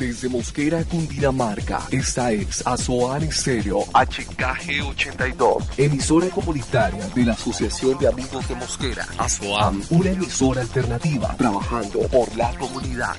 [0.00, 1.82] desde Mosquera, Cundinamarca.
[1.90, 9.06] Esta es Azoar Estéreo HKG 82, emisora comunitaria de la Asociación de Amigos de Mosquera.
[9.18, 13.14] Azoam, una emisora alternativa trabajando por la comunidad.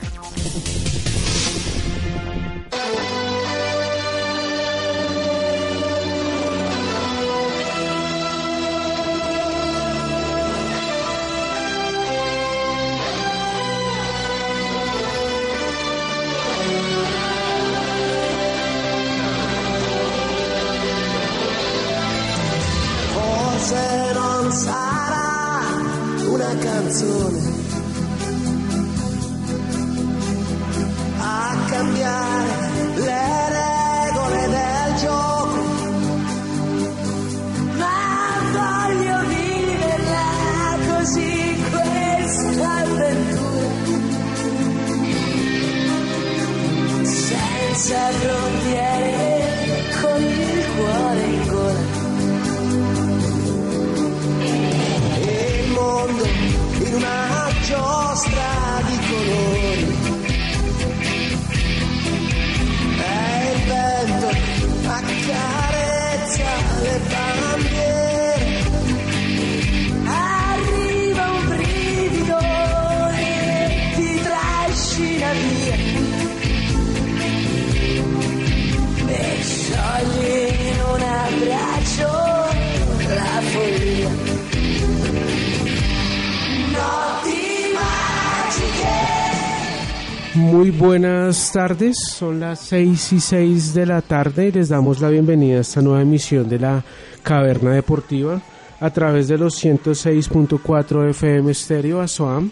[91.54, 95.58] Buenas tardes, son las 6 y 6 de la tarde y les damos la bienvenida
[95.58, 96.82] a esta nueva emisión de la
[97.24, 98.42] Caverna Deportiva
[98.80, 102.52] a través de los 106.4 FM Estéreo Asoam,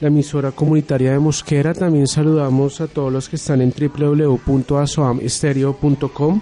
[0.00, 1.74] la emisora comunitaria de Mosquera.
[1.74, 6.40] También saludamos a todos los que están en www.asoamestereo.com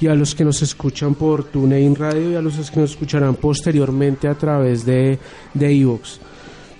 [0.00, 3.36] y a los que nos escuchan por TuneIn Radio y a los que nos escucharán
[3.36, 5.20] posteriormente a través de
[5.52, 6.18] de iVoox.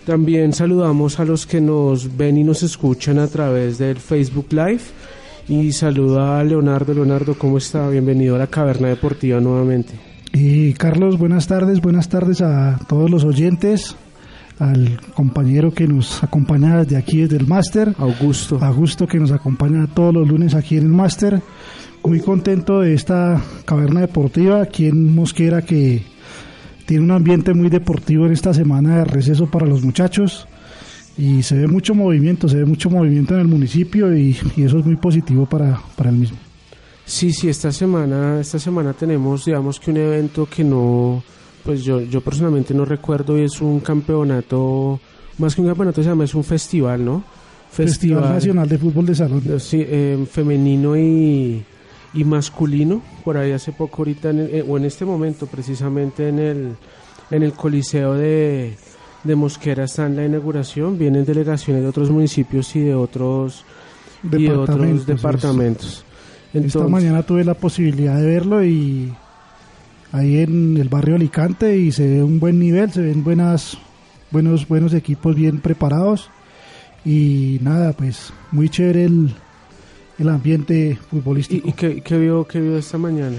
[0.06, 4.82] También saludamos a los que nos ven y nos escuchan a través del Facebook Live.
[5.48, 6.92] Y saluda a Leonardo.
[6.92, 7.88] Leonardo, ¿cómo está?
[7.88, 9.94] Bienvenido a la Caverna Deportiva nuevamente.
[10.32, 13.96] Y Carlos, buenas tardes, buenas tardes a todos los oyentes,
[14.58, 18.58] al compañero que nos acompaña desde aquí, desde el máster, Augusto.
[18.60, 21.40] Augusto que nos acompaña todos los lunes aquí en el máster.
[22.04, 26.02] Muy contento de esta caverna deportiva aquí en Mosquera que
[26.86, 30.46] tiene un ambiente muy deportivo en esta semana de receso para los muchachos
[31.16, 34.78] y se ve mucho movimiento, se ve mucho movimiento en el municipio y, y eso
[34.78, 36.38] es muy positivo para, para el mismo.
[37.06, 41.22] Sí, sí, esta semana, esta semana tenemos, digamos que un evento que no,
[41.62, 44.98] pues yo, yo personalmente no recuerdo y es un campeonato,
[45.38, 47.24] más que un campeonato se llama, es un festival, ¿no?
[47.70, 49.42] Festival Nacional de Fútbol de Salón.
[49.58, 51.62] Sí, eh, femenino y,
[52.14, 56.28] y masculino, por ahí hace poco ahorita, en el- eh, o en este momento precisamente
[56.28, 56.68] en el,
[57.30, 58.76] en el Coliseo de,
[59.24, 63.64] de Mosquera está en la inauguración, vienen delegaciones de otros municipios y de otros,
[64.22, 66.04] y de otros Departamentos.
[66.52, 69.12] Esta mañana tuve la posibilidad de verlo y
[70.12, 73.76] ahí en el barrio Alicante y se ve un buen nivel, se ven buenas,
[74.30, 76.30] buenos, buenos equipos bien preparados
[77.04, 79.34] y nada, pues muy chévere el,
[80.18, 81.66] el ambiente futbolístico.
[81.66, 83.36] ¿Y, y qué, qué vio, qué vio esta mañana?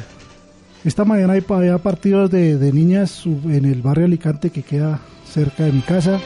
[0.83, 5.63] Esta mañana hay, había partidos de, de niñas en el barrio Alicante que queda cerca
[5.63, 6.19] de mi casa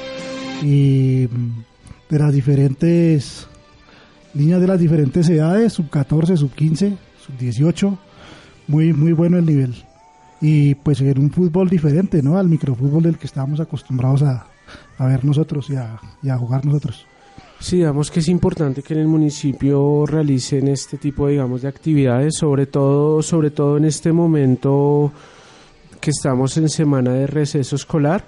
[0.61, 1.63] y mm,
[2.09, 3.47] de las diferentes
[4.33, 7.97] niñas de las diferentes edades, sub 14, sub 15, sub 18,
[8.67, 9.75] muy muy bueno el nivel.
[10.41, 12.37] Y pues en un fútbol diferente, ¿no?
[12.37, 14.47] Al microfútbol del que estábamos acostumbrados a,
[14.97, 17.05] a ver nosotros y a, y a jugar nosotros.
[17.59, 22.35] Sí, digamos que es importante que en el municipio realicen este tipo, digamos, de actividades,
[22.37, 25.11] sobre todo, sobre todo en este momento
[25.99, 28.23] que estamos en semana de receso escolar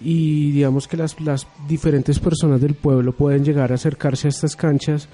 [0.00, 4.54] y digamos que las, las diferentes personas del pueblo pueden llegar a acercarse a estas
[4.54, 5.08] canchas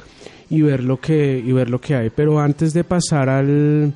[0.51, 2.11] y ver lo que y ver lo que hay.
[2.11, 3.95] Pero antes de pasar al,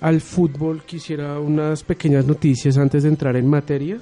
[0.00, 3.98] al fútbol, quisiera unas pequeñas noticias antes de entrar en materia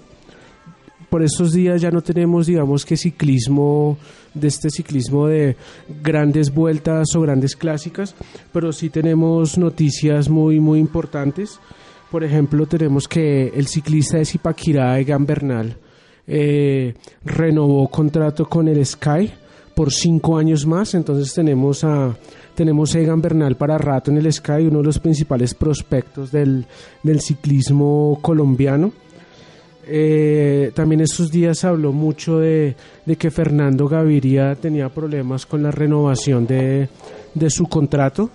[1.11, 3.99] por estos días ya no tenemos, digamos que ciclismo,
[4.33, 5.57] de este ciclismo de
[6.03, 8.15] grandes vueltas o grandes clásicas,
[8.53, 11.59] pero sí tenemos noticias muy, muy importantes.
[12.11, 15.77] Por ejemplo, tenemos que el ciclista de Zipaquirá, Egan Bernal,
[16.27, 19.33] eh, renovó contrato con el Sky
[19.75, 22.17] por cinco años más, entonces tenemos a
[22.55, 26.67] tenemos Egan Bernal para rato en el Sky, uno de los principales prospectos del,
[27.03, 28.93] del ciclismo colombiano.
[29.93, 32.77] Eh, también estos días habló mucho de,
[33.19, 36.89] que Fernando Gaviria tenía problemas con la renovación de,
[37.49, 38.31] su contrato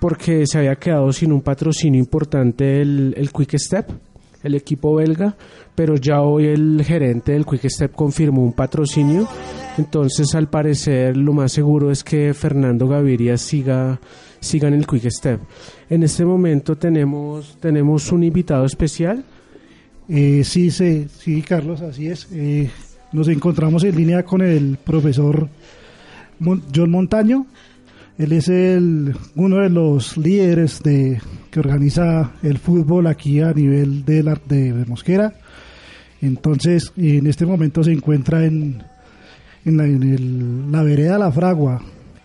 [0.00, 3.90] porque se había quedado sin un patrocinio importante el, el Quick Step,
[4.42, 5.36] el equipo belga,
[5.74, 9.28] pero ya hoy el gerente del Quick Step confirmó un patrocinio,
[9.76, 14.00] entonces al parecer lo más seguro es que Fernando Gaviria siga,
[14.40, 15.40] siga en el Quick Step.
[15.90, 19.22] En este momento tenemos, tenemos un invitado especial.
[20.10, 22.26] Eh, sí, sí, sí, Carlos, así es.
[22.32, 22.68] Eh,
[23.12, 25.48] nos encontramos en línea con el profesor
[26.74, 27.46] John Montaño,
[28.18, 31.20] él es el, uno de los líderes de,
[31.50, 35.32] que organiza el fútbol aquí a nivel de, la, de, Mosquera.
[36.20, 38.82] Entonces, en este momento se encuentra en,
[39.64, 41.80] en, la, en el, la vereda La Fragua.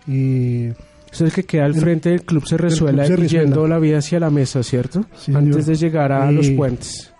[0.06, 4.28] es el que queda al frente del Club Se Resuela, yendo la vida hacia la
[4.28, 5.06] mesa, ¿cierto?
[5.32, 7.15] Antes de llegar a los puentes.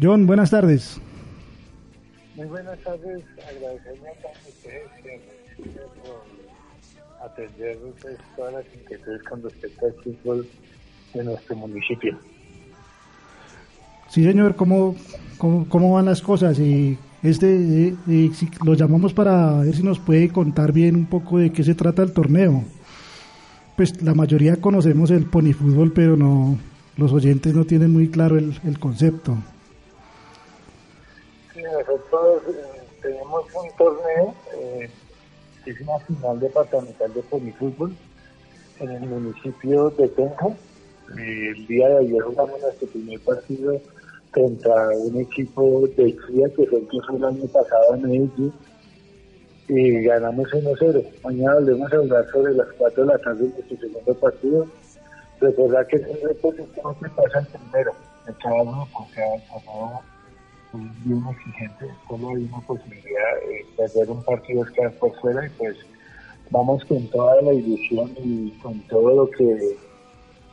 [0.00, 1.00] John, buenas tardes.
[2.34, 5.22] Muy buenas tardes, agradecerme a todos ustedes
[7.24, 10.48] atender pues, todas las inquietudes con respecto al fútbol
[11.14, 12.18] de nuestro municipio.
[14.08, 14.94] Sí, señor, ¿cómo,
[15.38, 16.58] cómo, van las cosas?
[16.58, 21.50] Y este, si lo llamamos para ver si nos puede contar bien un poco de
[21.50, 22.64] qué se trata el torneo.
[23.76, 26.58] Pues la mayoría conocemos el ponifútbol, pero no
[26.96, 29.38] los oyentes no tienen muy claro el, el concepto.
[31.62, 34.90] Nosotros eh, tenemos un torneo eh,
[35.66, 37.94] es una final departamental de polifútbol
[38.80, 40.48] en el municipio de Tenja.
[41.16, 43.80] El día de ayer jugamos nuestro primer partido
[44.32, 48.52] contra un equipo de Chía que fue incluso el año pasado en Medellín
[49.68, 51.06] y ganamos 1-0.
[51.22, 54.66] Mañana volvemos a hablar sobre las 4 de la tarde de nuestro segundo partido.
[55.40, 57.92] Recordar que es un reto que pasa el primero
[58.26, 60.11] de cada grupo, cada,
[60.72, 63.34] bien exigente, solo hay una posibilidad
[63.76, 65.76] de hacer un partido que quedar por fuera y pues
[66.50, 69.76] vamos con toda la ilusión y con todo lo que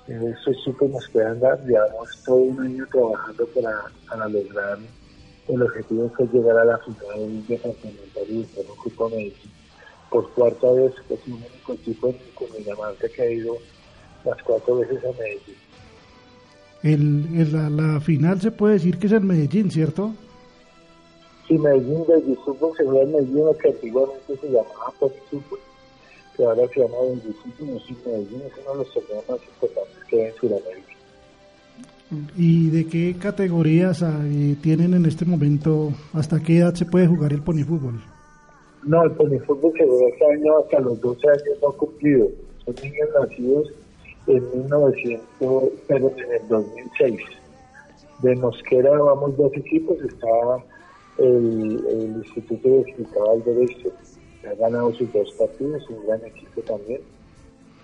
[0.07, 1.59] estos chicos nos puedan dar.
[1.65, 4.79] Llevamos todo un año trabajando para, lograr
[5.47, 9.51] el objetivo que es llegar a la final departamental y estar un grupo Medellín.
[10.09, 13.57] Por cuarta vez, es un único equipo en Cundinamarca que ha ido
[14.25, 15.68] las cuatro veces a Medellín.
[16.83, 20.13] El, la, la, final se puede decir que es en Medellín, ¿cierto?
[21.47, 25.59] Sí, Medellín de Fútbol se juega en Medellín, que antiguamente se llamaba Pop Fútbol,
[26.37, 30.03] que ahora se llama Benji Fútbol, y Medellín es uno de los torneos más importantes
[30.09, 30.89] que hay en Sudamérica.
[32.37, 34.03] ¿Y de qué categorías
[34.61, 35.93] tienen en este momento?
[36.13, 38.01] ¿Hasta qué edad se puede jugar el ponifútbol?
[38.83, 42.29] No, el ponifútbol se juega este año hasta los 12 años no cumplidos.
[42.65, 43.67] Son niños nacidos
[44.29, 47.19] en 1900, pero en el 2006.
[48.21, 50.63] De Mosquera vamos dos equipos, está
[51.17, 53.89] el, Instituto de Cristóbal Derecho,
[54.47, 57.01] ha ganado sus dos partidos, un gran equipo también.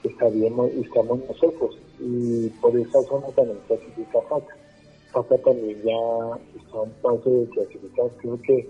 [0.03, 4.55] Estaríamos, estamos nosotros, y por esa zona también clasifica FACA.
[5.13, 8.69] FACA también ya está un paso de clasificar, creo que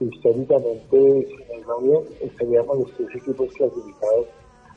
[0.00, 4.26] históricamente, si nos va bien, estaríamos los tres equipos clasificados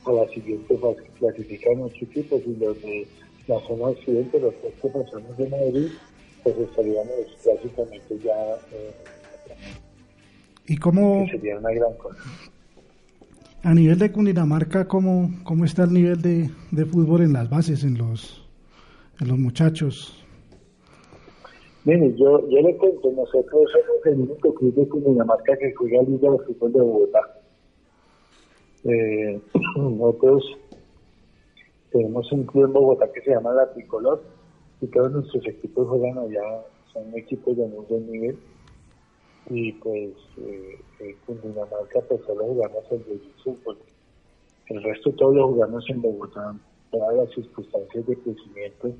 [0.05, 1.03] a la siguiente fase.
[1.17, 3.07] Clasifican ocho equipos y los de
[3.47, 5.87] la zona occidente, los tres que pasamos de Madrid,
[6.43, 7.09] pues estaríamos
[7.45, 8.55] básicamente ya.
[8.71, 8.93] Eh,
[10.67, 11.25] ¿Y cómo?
[11.31, 12.19] sería una gran cosa.
[13.63, 17.83] A nivel de Cundinamarca, ¿cómo, cómo está el nivel de, de fútbol en las bases,
[17.83, 18.47] en los,
[19.19, 20.15] en los muchachos?
[21.83, 26.31] Mire, yo, yo le cuento, nosotros somos el único club de Cundinamarca que juega Liga
[26.31, 27.38] de Fútbol de Bogotá.
[28.85, 29.39] Eh,
[29.75, 30.57] nosotros
[31.91, 34.21] tenemos un club en Bogotá que se llama La Tricolor
[34.81, 38.37] y todos nuestros equipos juegan allá, son equipos de muy buen nivel
[39.49, 43.77] y pues eh, en Cundinamarca pues solo jugamos el de fútbol.
[44.67, 46.55] El resto todos lo jugamos en Bogotá,
[46.91, 48.91] todas las circunstancias de crecimiento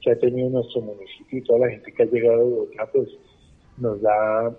[0.00, 3.08] que ha tenido nuestro municipio y toda la gente que ha llegado a Bogotá pues
[3.76, 4.56] nos da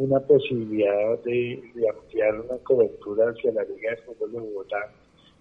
[0.00, 4.90] una posibilidad de, ampliar una cobertura hacia la Liga de Fútbol de Bogotá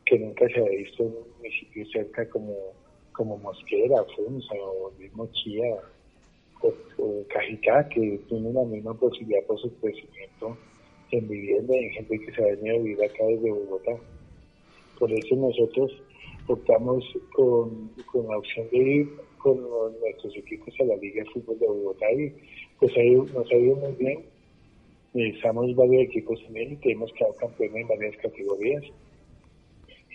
[0.05, 2.53] que nunca se ha visto en un municipio cerca como,
[3.13, 5.77] como Mosquera, Funza o mismo Chía
[6.61, 10.57] o, Cajicá, que tiene la misma posibilidad por su crecimiento
[11.11, 13.95] en vivienda y en gente que se ha venido a vivir acá desde Bogotá.
[14.99, 16.03] Por eso nosotros
[16.47, 19.57] optamos con, con la opción de ir con
[20.01, 22.33] nuestros equipos a la Liga de Fútbol de Bogotá y
[22.77, 24.38] pues ahí nos ha ido muy bien
[25.13, 28.83] Estamos varios equipos también y hemos quedado campeones en varias categorías.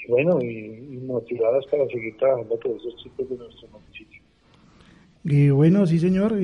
[0.07, 4.23] Y bueno, y, motivados para seguir trabajando con esos chicos de nuestro municipio.
[5.25, 6.39] Y bueno, sí señor,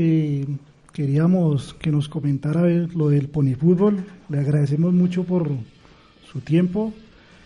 [0.92, 2.62] queríamos que nos comentara
[2.94, 4.04] lo del ponifútbol.
[4.28, 5.48] Le agradecemos mucho por
[6.24, 6.92] su tiempo.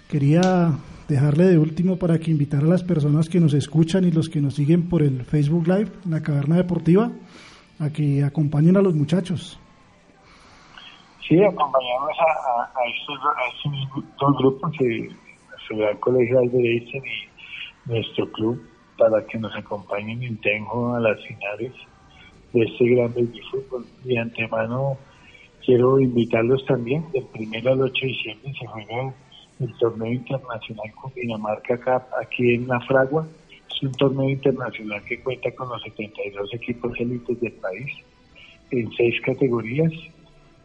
[0.08, 4.28] Quería dejarle de último para que invitar a las personas que nos escuchan y los
[4.28, 7.12] que nos siguen por el Facebook Live, en la Caverna Deportiva,
[7.78, 9.58] a que acompañen a los muchachos.
[11.26, 13.18] Sí, acompañamos a, estos,
[14.20, 15.16] dos grupos, el
[15.66, 16.84] Ciudad Colegio y
[17.86, 18.62] nuestro club,
[18.98, 21.72] para que nos acompañen en Tenjo a las finales
[22.52, 23.86] de este gran baby fútbol.
[24.04, 24.98] De antemano
[25.64, 29.14] quiero invitarlos también, del primero al 8 de diciembre se juega
[29.60, 33.26] el torneo internacional con Dinamarca Cup aquí en La Fragua.
[33.70, 37.92] Es un torneo internacional que cuenta con los 72 equipos élites del país
[38.70, 39.92] en seis categorías.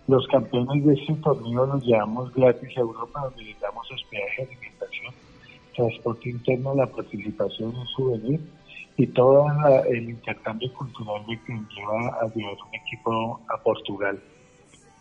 [0.10, 5.14] Los campeones de este torneo los llevamos gratis a Europa, donde les damos hospedaje, alimentación,
[5.76, 8.40] transporte interno, la participación en souvenir
[8.98, 9.46] y todo
[9.88, 14.20] el intercambio cultural que lleva a llevar un equipo a Portugal.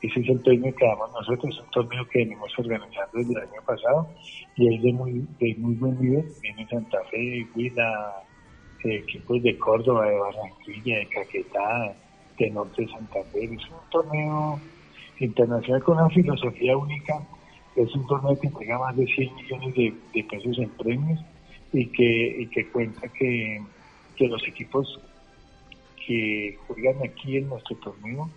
[0.03, 3.39] Ese es el torneo que damos nosotros, es un torneo que venimos organizando desde el
[3.39, 4.09] año pasado
[4.57, 6.27] y es de muy, de muy buen nivel.
[6.43, 8.13] Viene Santa Fe, Huila,
[8.85, 11.95] eh, equipos de Córdoba, de Barranquilla, de Caquetá,
[12.39, 13.45] de Norte de Santa Fe.
[13.45, 14.61] Es un torneo
[15.21, 17.21] internacional con una filosofía única.
[17.77, 21.21] Es un torneo que entrega más de 100 millones de, pesos en premios
[21.73, 23.63] y que, y que cuenta que,
[24.17, 25.01] que los equipos
[26.07, 28.29] que juegan aquí en nuestro torneo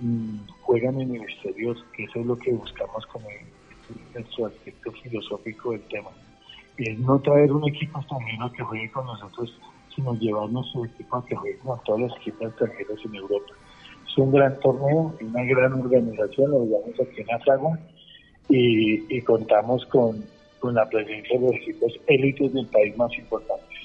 [0.00, 3.26] Mm, juegan en el exterior, que eso es lo que buscamos como
[4.14, 6.10] nuestro aspecto filosófico del tema.
[6.76, 9.58] Y es no traer un equipo extranjero que juegue con nosotros,
[9.94, 13.52] sino llevar nuestro equipo a que juegue con todos los equipos extranjeros en Europa.
[14.18, 17.78] Un gran torneo, una gran organización, lo llevamos aquí en Azagua
[18.48, 20.24] y, y contamos con,
[20.58, 23.78] con la presencia de los equipos élites del país más importantes.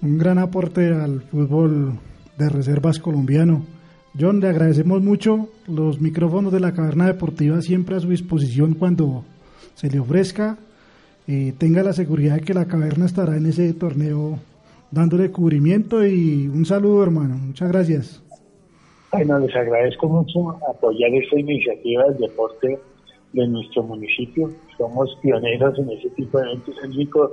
[0.00, 1.98] Un gran aporte al fútbol
[2.38, 3.62] de reservas colombiano
[4.18, 9.24] John, le agradecemos mucho los micrófonos de la Caverna Deportiva siempre a su disposición cuando
[9.74, 10.56] se le ofrezca.
[11.26, 14.38] Eh, tenga la seguridad de que la caverna estará en ese torneo
[14.90, 18.23] dándole cubrimiento y un saludo hermano, muchas gracias.
[19.14, 22.80] Bueno, les agradezco mucho apoyar esta iniciativa del deporte
[23.32, 24.50] de nuestro municipio.
[24.76, 27.30] Somos pioneros en ese tipo de eventos, el único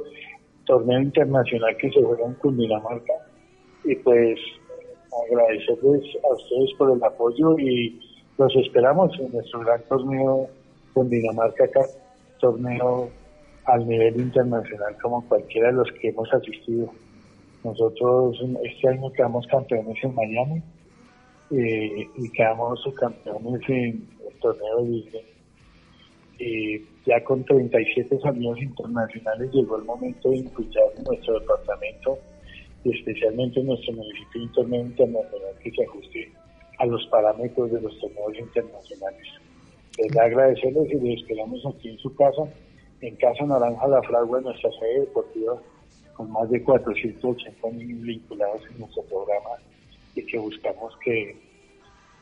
[0.68, 3.14] torneo internacional que se juega en Cundinamarca
[3.84, 4.40] y pues
[5.28, 8.00] agradecerles a ustedes por el apoyo y
[8.38, 10.50] los esperamos en nuestro gran torneo
[10.94, 11.82] con Dinamarca acá,
[12.40, 13.10] torneo
[13.66, 16.92] al nivel internacional como cualquiera de los que hemos asistido.
[17.64, 20.62] Nosotros este año quedamos campeones en Miami
[21.52, 25.26] eh, y quedamos campeones en el torneo de Disney.
[26.40, 32.18] Y ya con 37 salidas internacionales llegó el momento de impulsar nuestro departamento
[32.84, 36.32] y especialmente en nuestro municipio un torneo internacional que se ajuste
[36.80, 39.28] a los parámetros de los torneos internacionales.
[39.98, 42.44] Les agradecerles y les esperamos aquí en su casa,
[43.02, 45.62] en Casa Naranja La Fragua, nuestra sede deportiva,
[46.16, 49.50] con más de 480 niños vinculados en nuestro programa
[50.16, 51.36] y que buscamos que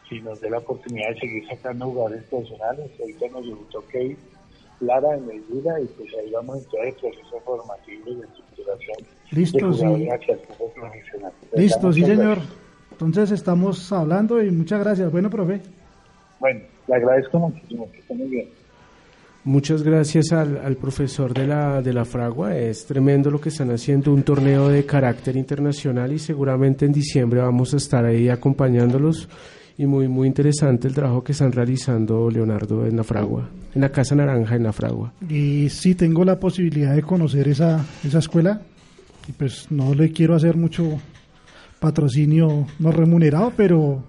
[0.08, 4.18] si nos dé la oportunidad de seguir sacando jugadores profesionales, ahorita nos debutó Key
[4.82, 8.98] Lara en vida y pues ahí vamos en todo el proceso formativo y de estructuración
[9.32, 9.86] Listo, sí.
[11.54, 12.40] Listo, sí, señor.
[12.92, 15.12] Entonces estamos hablando y muchas gracias.
[15.12, 15.62] Bueno, profe.
[16.40, 18.50] Bueno, le agradezco muchísimo, que esté muy bien.
[19.50, 22.56] Muchas gracias al, al, profesor de la, de la Fragua.
[22.56, 27.42] Es tremendo lo que están haciendo, un torneo de carácter internacional y seguramente en diciembre
[27.42, 29.28] vamos a estar ahí acompañándolos.
[29.76, 33.90] Y muy, muy interesante el trabajo que están realizando Leonardo en la Fragua, en la
[33.90, 35.14] Casa Naranja en la Fragua.
[35.28, 38.62] Y sí, tengo la posibilidad de conocer esa, esa escuela
[39.28, 41.02] y pues no le quiero hacer mucho
[41.80, 44.04] patrocinio no remunerado, pero,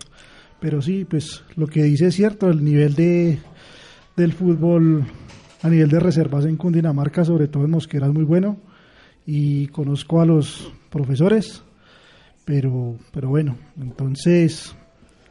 [0.60, 3.38] pero sí, pues lo que dice es cierto, el nivel de,
[4.18, 5.06] del fútbol
[5.62, 8.56] a nivel de reservas en Cundinamarca, sobre todo en Mosquera, es muy bueno
[9.26, 11.62] y conozco a los profesores,
[12.44, 14.74] pero, pero bueno, entonces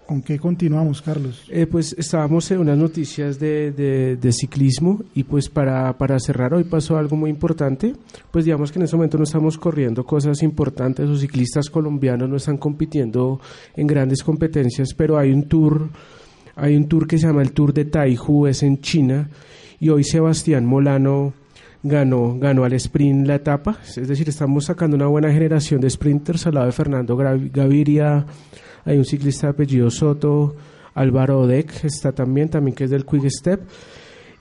[0.10, 1.44] ¿Con qué continuamos, Carlos?
[1.50, 6.64] Eh, pues estábamos en unas noticias de, de, ciclismo y pues para, para, cerrar hoy
[6.64, 7.94] pasó algo muy importante.
[8.32, 12.38] Pues digamos que en este momento no estamos corriendo cosas importantes, los ciclistas colombianos no
[12.38, 13.40] están compitiendo
[13.76, 15.90] en grandes competencias, pero hay un tour,
[16.56, 19.30] hay un tour que se llama el Tour de Taihu, es en China
[19.80, 21.34] y hoy Sebastián Molano
[21.84, 26.48] ganó, ganó al sprint la etapa, es decir, estamos sacando una buena generación de sprinters
[26.48, 28.26] al lado de Fernando Gaviria
[28.86, 30.56] hay un ciclista de apellido Soto,
[30.96, 33.62] Álvaro Odek está también, también que es del Quick Step.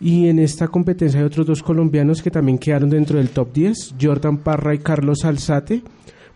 [0.00, 3.96] Y en esta competencia hay otros dos colombianos que también quedaron dentro del top 10,
[4.00, 5.82] Jordan Parra y Carlos Alzate.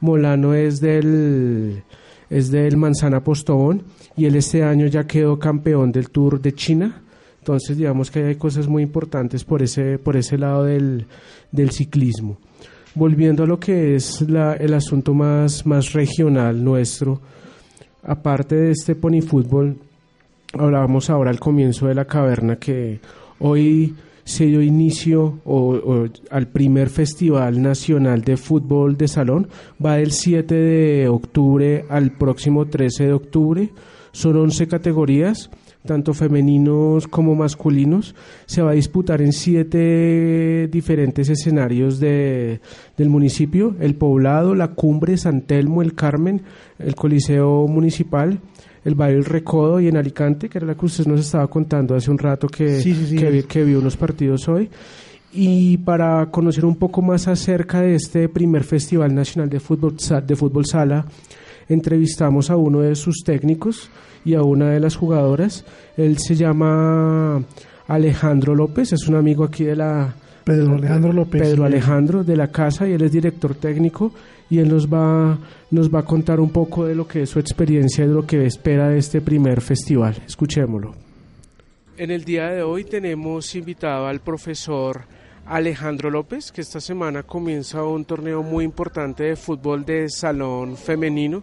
[0.01, 1.85] Molano es del,
[2.29, 3.85] es del Manzana Postobón
[4.17, 7.03] y él este año ya quedó campeón del Tour de China
[7.43, 11.07] Entonces, digamos que hay cosas muy importantes por ese, por ese lado del,
[11.51, 12.39] del ciclismo.
[12.95, 17.21] Volviendo a lo que es la, el asunto más, más regional nuestro,
[18.05, 19.77] aparte de este pony fútbol,
[20.53, 23.01] hablábamos ahora al comienzo de la caverna que
[23.41, 29.49] hoy se dio inicio o, al primer Festival Nacional de Fútbol de Salón.
[29.85, 33.71] Va del 7 de octubre al próximo 13 de octubre.
[34.13, 35.51] Son 11 categorías,
[35.85, 38.15] tanto femeninos como masculinos.
[38.47, 42.61] Se va a disputar en siete diferentes escenarios de,
[42.97, 43.75] del municipio.
[43.81, 46.43] El Poblado, La Cumbre, San Telmo, El Carmen,
[46.79, 48.41] el Coliseo Municipal
[48.85, 52.11] el Valle Recodo y en Alicante, que era la que usted nos estaba contando hace
[52.11, 54.69] un rato que, que, vio unos partidos hoy.
[55.33, 59.97] Y para conocer un poco más acerca de este primer Festival Nacional de Fútbol,
[60.27, 61.07] de fútbol Sala,
[61.69, 63.89] entrevistamos a uno de sus técnicos
[64.25, 65.65] y a una de las jugadoras.
[65.97, 67.43] Él se llama
[67.89, 70.15] Alejandro López, es un amigo aquí de la...
[70.45, 71.41] Pedro Alejandro López.
[71.41, 74.13] Pedro Alejandro de la casa y él es director técnico
[74.51, 75.39] y él nos va,
[75.71, 78.27] nos va a contar un poco de lo que es su experiencia y de lo
[78.27, 80.17] que espera de este primer festival.
[80.27, 80.95] Escuchémoslo.
[81.97, 85.03] En el día de hoy tenemos invitado al profesor
[85.47, 91.43] Alejandro López, que esta semana comienza un torneo muy importante de fútbol de salón femenino.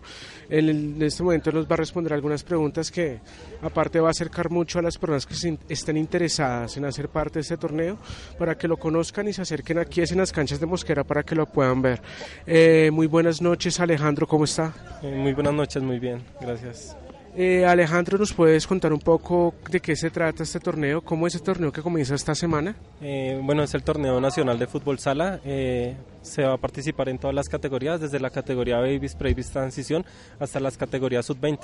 [0.50, 3.20] En, este momento nos va a responder algunas preguntas que
[3.62, 7.41] aparte va a acercar mucho a las personas que estén interesadas en hacer parte de
[7.41, 7.98] este torneo
[8.38, 11.36] para que lo conozcan y se acerquen aquí en las canchas de Mosquera para que
[11.36, 12.01] lo puedan ver.
[12.48, 14.74] Eh, muy buenas noches Alejandro, ¿cómo está?
[15.03, 16.96] Eh, muy buenas noches, muy bien, gracias.
[17.41, 21.00] Eh, Alejandro, ¿nos puedes contar un poco de qué se trata este torneo?
[21.00, 22.75] ¿Cómo es el torneo que comienza esta semana?
[23.00, 25.39] Eh, bueno, es el torneo nacional de fútbol sala.
[25.46, 30.03] Eh, se va a participar en todas las categorías, desde la categoría Babies, Previs, Transición
[30.38, 31.60] hasta las categorías Sub-20.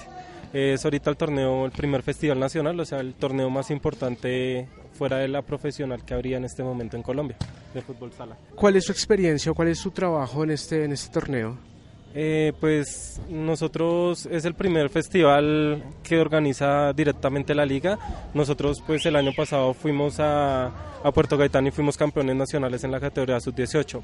[0.54, 5.18] es ahorita el torneo, el primer festival nacional, o sea, el torneo más importante fuera
[5.18, 7.36] de la profesional que habría en este momento en Colombia
[7.74, 8.38] de fútbol sala.
[8.56, 11.75] ¿Cuál es su experiencia o cuál es su trabajo en este, en este torneo?
[12.18, 18.00] Eh, pues nosotros es el primer festival que organiza directamente la liga.
[18.34, 20.72] Nosotros pues el año pasado fuimos a,
[21.14, 24.02] Puerto Gaitán y fuimos campeones nacionales en la categoría sub-18.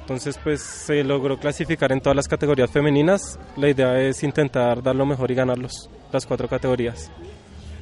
[0.00, 3.38] Entonces pues se logró clasificar en todas las categorías femeninas.
[3.56, 7.12] La idea es intentar dar lo mejor y ganarlos, las cuatro categorías.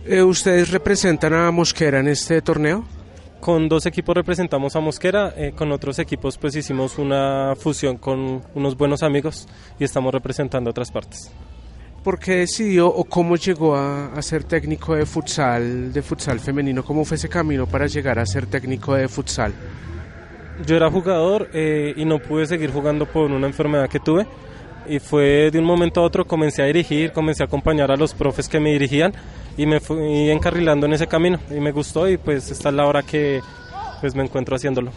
[0.05, 2.85] Eh, ¿Ustedes representan a Mosquera en este torneo?
[3.41, 8.43] Con dos equipos representamos a Mosquera, eh, con otros equipos pues hicimos una fusión con
[8.55, 9.49] unos buenos amigos
[9.79, 11.33] y estamos representando otras partes.
[12.05, 16.85] ¿Por qué decidió o cómo llegó a, ser técnico de futsal, de futsal femenino?
[16.85, 19.55] ¿Cómo fue ese camino para llegar a ser técnico de futsal?
[20.67, 24.27] Yo era jugador eh, y no pude seguir jugando por una enfermedad que tuve
[24.87, 28.15] y fue de un momento a otro comencé a dirigir, comencé a acompañar a los
[28.15, 29.13] profes que me dirigían
[29.57, 32.87] y me fui encarrilando en ese camino y me gustó y pues esta es la
[32.87, 33.41] hora que
[34.01, 34.93] pues me encuentro haciéndolo.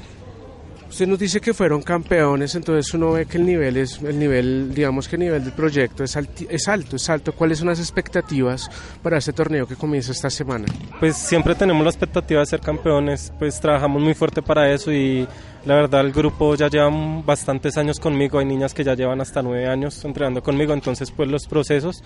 [0.94, 4.76] Usted nos dice que fueron campeones, entonces uno ve que el nivel es el nivel,
[4.76, 7.32] digamos que el nivel del proyecto es, es alto, es alto.
[7.34, 8.70] ¿Cuáles son las expectativas
[9.02, 10.66] para este torneo que comienza esta semana?
[11.00, 15.28] Pues siempre tenemos la expectativa de ser campeones, pues trabajamos muy fuerte para eso y
[15.66, 16.92] la verdad el grupo ya lleva
[17.26, 21.28] bastantes años conmigo, hay niñas que ya llevan hasta nueve años entrenando conmigo, entonces pues
[21.28, 22.04] los procesos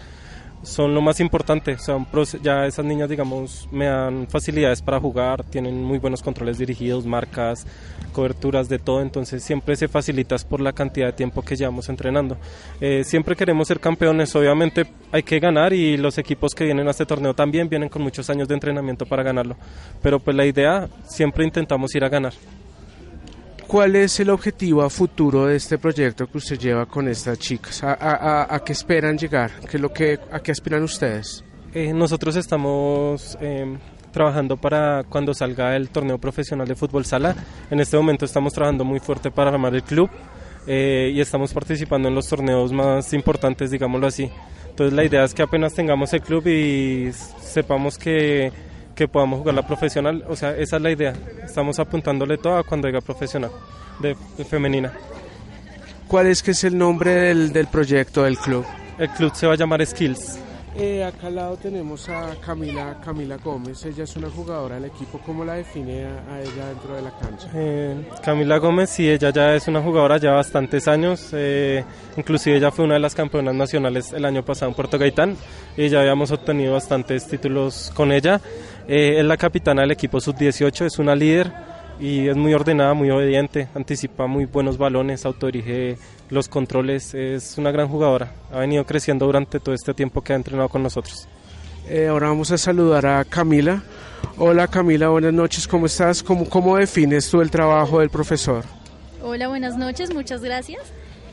[0.64, 1.78] son lo más importante.
[1.78, 2.08] Son
[2.42, 7.66] ya esas niñas, digamos, me dan facilidades para jugar, tienen muy buenos controles dirigidos, marcas,
[8.14, 12.38] coberturas de todo, entonces siempre se facilita por la cantidad de tiempo que llevamos entrenando.
[12.82, 16.92] Eh, siempre queremos ser campeones, obviamente hay que ganar y los equipos que vienen a
[16.92, 19.56] este torneo también vienen con muchos años de entrenamiento para ganarlo,
[20.02, 22.34] pero pues la idea siempre intentamos ir a ganar.
[23.68, 27.82] ¿Cuál es el objetivo a futuro de este proyecto que usted lleva con estas chicas?
[27.84, 29.52] ¿A, qué esperan llegar?
[29.70, 31.44] ¿Qué es lo que, ¿A qué aspiran ustedes?
[31.74, 33.78] Eh, nosotros estamos em,
[34.14, 37.36] trabajando para cuando salga el torneo profesional de fútbol sala.
[37.70, 40.10] En este momento estamos trabajando muy fuerte para armar el club
[40.66, 44.32] eh, y estamos participando en los torneos más importantes, digámoslo así.
[44.70, 48.54] Entonces la idea es que apenas tengamos el club y sepamos que
[48.98, 50.26] que podamos jugar la profesional.
[50.28, 51.14] O sea, esa es la idea.
[51.46, 53.52] Estamos apuntándole todo a cuando llega profesional
[54.00, 54.92] de, femenina.
[56.08, 58.66] ¿Cuál es que es el nombre del, del proyecto del club?
[58.98, 60.40] El club se va a llamar Skills.
[60.80, 65.20] Eh, acá al lado tenemos a Camila, Camila Gómez, ella es una jugadora del equipo,
[65.26, 67.50] ¿cómo la define a, ella dentro de la cancha?
[67.56, 71.84] Eh, Camila Gómez, sí, ella ya es una jugadora ya bastantes años, eh,
[72.16, 75.36] inclusive ella fue una de las campeonas nacionales el año pasado en Puerto Gaitán
[75.76, 78.40] y ya habíamos obtenido bastantes títulos con ella.
[78.88, 81.52] Es la capitana del equipo sub-18, es una líder
[82.00, 85.98] y es muy ordenada, muy obediente, anticipa muy buenos balones, autodirige
[86.30, 90.36] los controles, es una gran jugadora, ha venido creciendo durante todo este tiempo que ha
[90.36, 91.28] entrenado con nosotros.
[91.90, 93.82] Eh, ahora vamos a saludar a Camila.
[94.38, 96.24] Hola Camila, buenas noches, ¿cómo estás?
[96.24, 98.64] ¿Cómo, cómo defines tú el trabajo del profesor?
[99.22, 100.82] Hola, buenas noches, muchas gracias.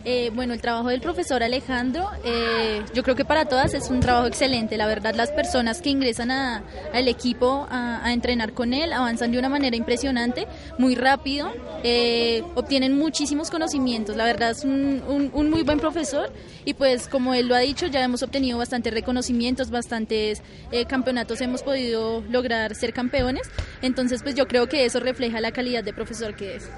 [0.06, 4.00] Eh, bueno, el trabajo del profesor Alejandro, eh, yo creo que para todas es un
[4.00, 4.76] trabajo excelente.
[4.76, 9.48] La verdad, las personas que ingresan al equipo a, entrenar con él avanzan de una
[9.48, 10.46] manera impresionante,
[10.78, 11.50] muy rápido,
[11.82, 14.14] eh, obtienen muchísimos conocimientos.
[14.14, 16.30] La verdad, es un, muy buen profesor
[16.66, 20.42] y pues como él lo ha dicho, ya hemos obtenido bastantes reconocimientos, bastantes
[20.86, 23.48] campeonatos hemos podido lograr ser campeones.
[23.80, 26.68] Entonces, pues yo creo que eso refleja la calidad de profesor que es.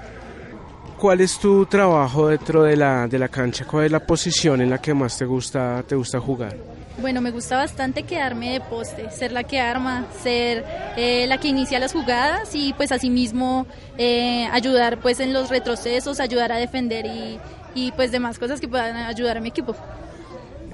[0.97, 3.65] ¿Cuál es tu trabajo dentro de la, de la cancha?
[3.65, 6.57] ¿Cuál es la posición en la que más te gusta, te gusta jugar?
[6.99, 10.65] Bueno, me gusta bastante quedarme de poste, ser la que arma, ser
[10.97, 13.67] eh, la que inicia las jugadas y pues asimismo
[13.99, 17.39] eh, ayudar pues en los retrocesos, ayudar a defender y,
[17.75, 19.75] y pues demás cosas que puedan ayudar a mi equipo.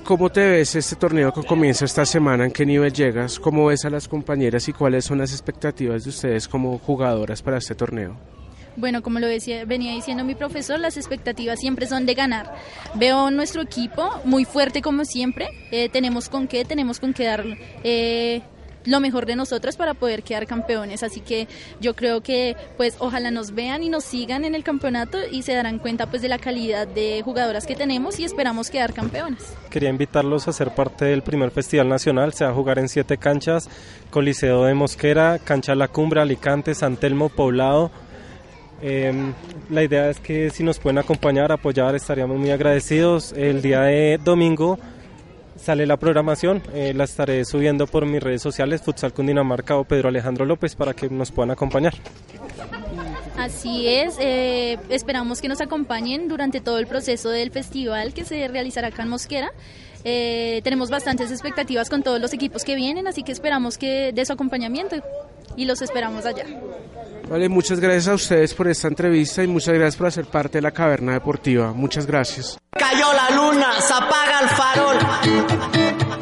[0.06, 2.46] ¿Cómo te ves este torneo que comienza esta semana?
[2.46, 3.38] ¿En qué nivel llegas?
[3.40, 7.58] ¿Cómo ves a las compañeras y cuáles son las expectativas de ustedes como jugadoras para
[7.58, 8.16] este torneo?
[8.76, 12.56] Bueno, como lo decía, venía diciendo mi profesor, las expectativas siempre son de ganar.
[12.96, 15.50] Veo nuestro equipo muy fuerte como siempre.
[15.72, 17.46] Eh, tenemos con qué, tenemos con qué dar
[17.84, 18.42] eh,
[18.86, 21.04] lo mejor de nosotros para poder quedar campeones.
[21.04, 21.48] Así que
[21.80, 25.54] yo creo que pues ojalá nos vean y nos sigan en el campeonato y se
[25.54, 29.54] darán cuenta pues de la calidad de jugadoras que tenemos y esperamos quedar campeones.
[29.70, 32.34] Quería invitarlos a ser parte del primer Festival Nacional.
[32.34, 33.70] Se va a jugar en siete canchas,
[34.10, 37.92] Coliseo de Mosquera, Cancha La Cumbre, Alicante, San Telmo, Poblado,
[38.86, 39.34] Em,
[39.70, 43.32] la idea es que si nos pueden acompañar, apoyar, estaríamos muy agradecidos.
[43.32, 44.78] El día de domingo
[45.56, 50.10] sale la programación, eh, la estaré subiendo por mis redes sociales, Futsal Cundinamarca o Pedro
[50.10, 51.94] Alejandro López, para que nos puedan acompañar.
[53.38, 58.50] Así es, eh, esperamos que nos acompañen durante todo el proceso del festival que se
[58.50, 59.52] realizará acá en Mosquera.
[60.04, 64.26] Eh, tenemos bastantes expectativas con todos los equipos que vienen, así que esperamos que de
[64.26, 64.98] su acompañamiento
[65.56, 66.46] y los esperamos allá.
[67.30, 70.62] Vale, muchas gracias a ustedes por esta entrevista y muchas gracias por hacer parte de
[70.62, 71.74] la caverna deportiva.
[71.74, 72.58] Muchas gracias.
[72.72, 76.13] Cayó la luna, se apaga el farol.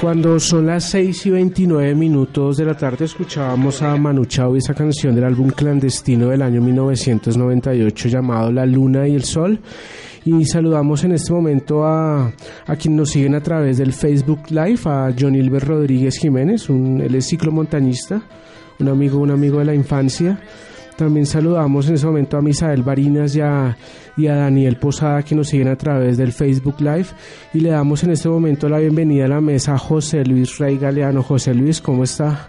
[0.00, 4.58] Cuando son las 6 y 29 minutos de la tarde escuchábamos a Manu Chao y
[4.58, 9.58] esa canción del álbum clandestino del año 1998 llamado La Luna y el Sol.
[10.24, 12.32] Y saludamos en este momento a,
[12.66, 17.00] a quienes nos siguen a través del Facebook Live, a John Hilbert Rodríguez Jiménez, un,
[17.00, 18.22] él es ciclomontañista,
[18.78, 20.38] un amigo, un amigo de la infancia.
[20.98, 23.76] También saludamos en ese momento a Misael Barinas y a,
[24.16, 27.06] y a Daniel Posada que nos siguen a través del Facebook Live
[27.54, 30.76] y le damos en este momento la bienvenida a la mesa a José Luis Rey
[30.76, 31.22] Galeano.
[31.22, 32.48] José Luis, ¿cómo está?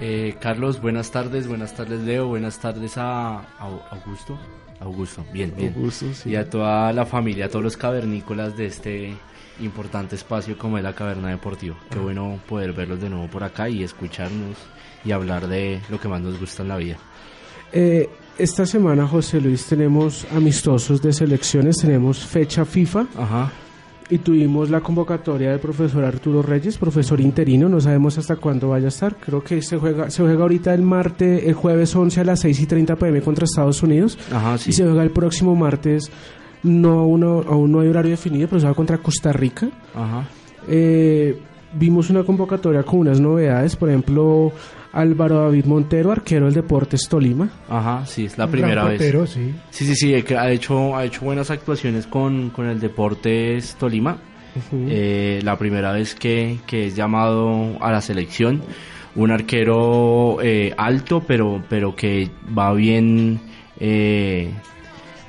[0.00, 4.38] Eh, Carlos, buenas tardes, buenas tardes Leo, buenas tardes a, a Augusto.
[4.80, 5.74] Augusto, bien, bien.
[5.76, 6.30] Augusto, sí.
[6.30, 9.14] Y a toda la familia, a todos los cavernícolas de este
[9.60, 11.76] importante espacio como es la Caverna Deportiva.
[11.90, 14.56] Qué bueno poder verlos de nuevo por acá y escucharnos
[15.04, 16.96] y hablar de lo que más nos gusta en la vida.
[17.72, 23.52] Eh, esta semana, José Luis, tenemos amistosos de selecciones, tenemos fecha FIFA Ajá.
[24.08, 28.86] y tuvimos la convocatoria del profesor Arturo Reyes, profesor interino, no sabemos hasta cuándo vaya
[28.86, 32.24] a estar, creo que se juega, se juega ahorita el martes, el jueves 11 a
[32.24, 34.70] las 6 y 30 pm contra Estados Unidos Ajá, sí.
[34.70, 36.08] y se juega el próximo martes,
[36.62, 39.68] no, uno, aún no hay horario definido, pero se va contra Costa Rica.
[39.94, 40.28] Ajá.
[40.68, 41.38] Eh,
[41.72, 44.52] vimos una convocatoria con unas novedades, por ejemplo,
[44.92, 47.48] Álvaro David Montero, arquero del Deportes Tolima.
[47.68, 48.98] Ajá, sí, es la Un primera gran vez.
[48.98, 49.54] portero, sí.
[49.70, 54.18] Sí, sí, sí, que ha hecho, ha hecho buenas actuaciones con, con el Deportes Tolima.
[54.72, 58.62] Eh, la primera vez que, que es llamado a la selección.
[59.14, 63.40] Un arquero eh, alto, pero, pero que va bien
[63.78, 64.50] eh,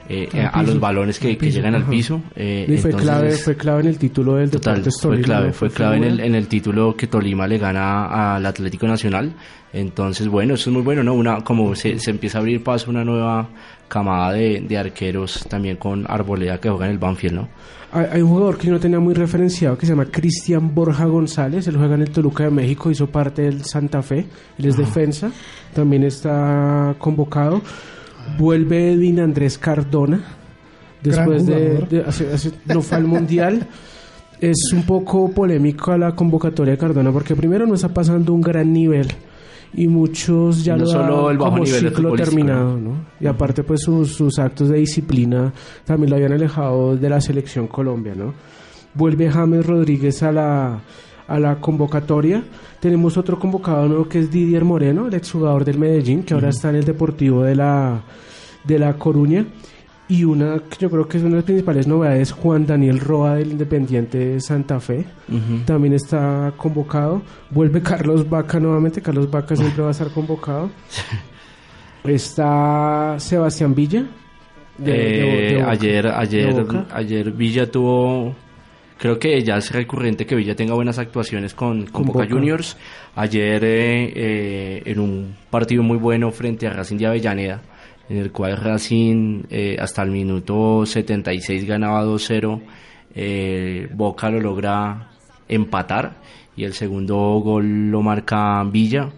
[0.10, 1.92] eh, Al a los balones que, al que llegan al ajá.
[1.92, 2.22] piso.
[2.36, 5.70] eh, Y fue entonces clave, fue clave en el título del Total, fue clave, fue
[5.70, 9.34] clave en el, en el título que Tolima le gana al Atlético Nacional.
[9.72, 11.14] Entonces, bueno, eso es muy bueno, ¿no?
[11.14, 13.48] Una, como se, se empieza a abrir paso una nueva
[13.88, 17.48] camada de, de arqueros también con Arboleda que juega en el Banfield, ¿no?
[17.92, 21.06] Hay, hay un jugador que yo no tenía muy referenciado que se llama Cristian Borja
[21.06, 21.68] González.
[21.68, 24.26] Él juega en el Toluca de México, hizo parte del Santa Fe.
[24.58, 25.32] Él es defensa,
[25.74, 27.62] también está convocado.
[28.38, 30.22] Vuelve Edwin Andrés Cardona.
[31.02, 33.68] Después de, de- hace- hace- no fue al mundial.
[34.42, 38.72] Es un poco polémico la convocatoria de Cardona porque primero no está pasando un gran
[38.72, 39.08] nivel
[39.74, 42.92] y muchos ya No lo solo el bajo como nivel ciclo terminado, ¿no?
[43.20, 45.52] Y aparte pues sus, sus actos de disciplina
[45.84, 48.34] también lo habían alejado de la selección Colombia, ¿no?
[48.94, 50.80] Vuelve James Rodríguez a la
[51.30, 52.44] a la convocatoria.
[52.80, 56.70] Tenemos otro convocado nuevo que es Didier Moreno, el exjugador del Medellín, que ahora está
[56.70, 58.02] en el Deportivo de la
[58.64, 59.46] de la Coruña.
[60.08, 63.36] Y una que yo creo que es una de las principales novedades, Juan Daniel Roa
[63.36, 65.06] del Independiente de Santa Fe.
[65.66, 67.22] También está convocado.
[67.52, 69.02] Vuelve Carlos Vaca nuevamente.
[69.04, 70.72] Carlos Vaca siempre va a estar convocado.
[72.04, 74.06] Está Sebastián Villa.
[74.78, 75.72] de- Eh, de Boca.
[75.72, 78.34] ayer, ayer, ayer Villa tuvo,
[79.00, 82.30] creo que ya es recurrente que Villa tenga buenas actuaciones con, con Con Boca Boca.
[82.36, 82.78] Juniors.
[83.16, 87.62] Ayer eh, eh, en un partido muy bueno frente a Racing de Avellaneda,
[88.10, 92.62] en el cual Racing eh, hasta el minuto 76 ganaba 2-0,
[93.16, 95.10] eh, Boca lo logra
[95.48, 96.18] empatar
[96.56, 99.10] y el segundo gol lo marca Villa.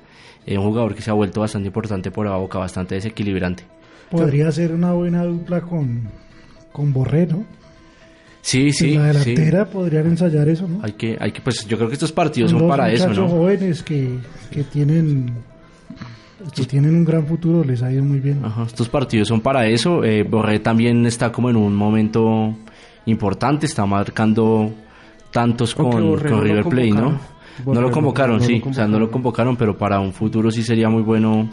[0.45, 3.63] eh, un jugador que se ha vuelto bastante importante por la boca, bastante desequilibrante.
[4.09, 6.09] Podría ser una buena dupla con,
[6.71, 7.45] con Borré, ¿no?
[8.41, 9.31] Sí, sí, en la sí.
[9.35, 10.79] delantera podrían ensayar eso, ¿no?
[10.83, 13.27] Hay que, hay que, pues yo creo que estos partidos son para eso, ¿no?
[13.29, 14.17] jóvenes que,
[14.49, 15.31] que tienen
[16.55, 18.43] que tienen un gran futuro, les ha ido muy bien.
[18.43, 20.03] Ajá, estos partidos son para eso.
[20.03, 22.55] Eh, Borré también está como en un momento
[23.05, 24.73] importante, está marcando
[25.31, 27.19] tantos con, con River Plate, ¿no?
[27.63, 30.13] no lo no- convocaron, no lo sí, o sea, no lo convocaron, pero para un
[30.13, 31.47] futuro sí sería muy bueno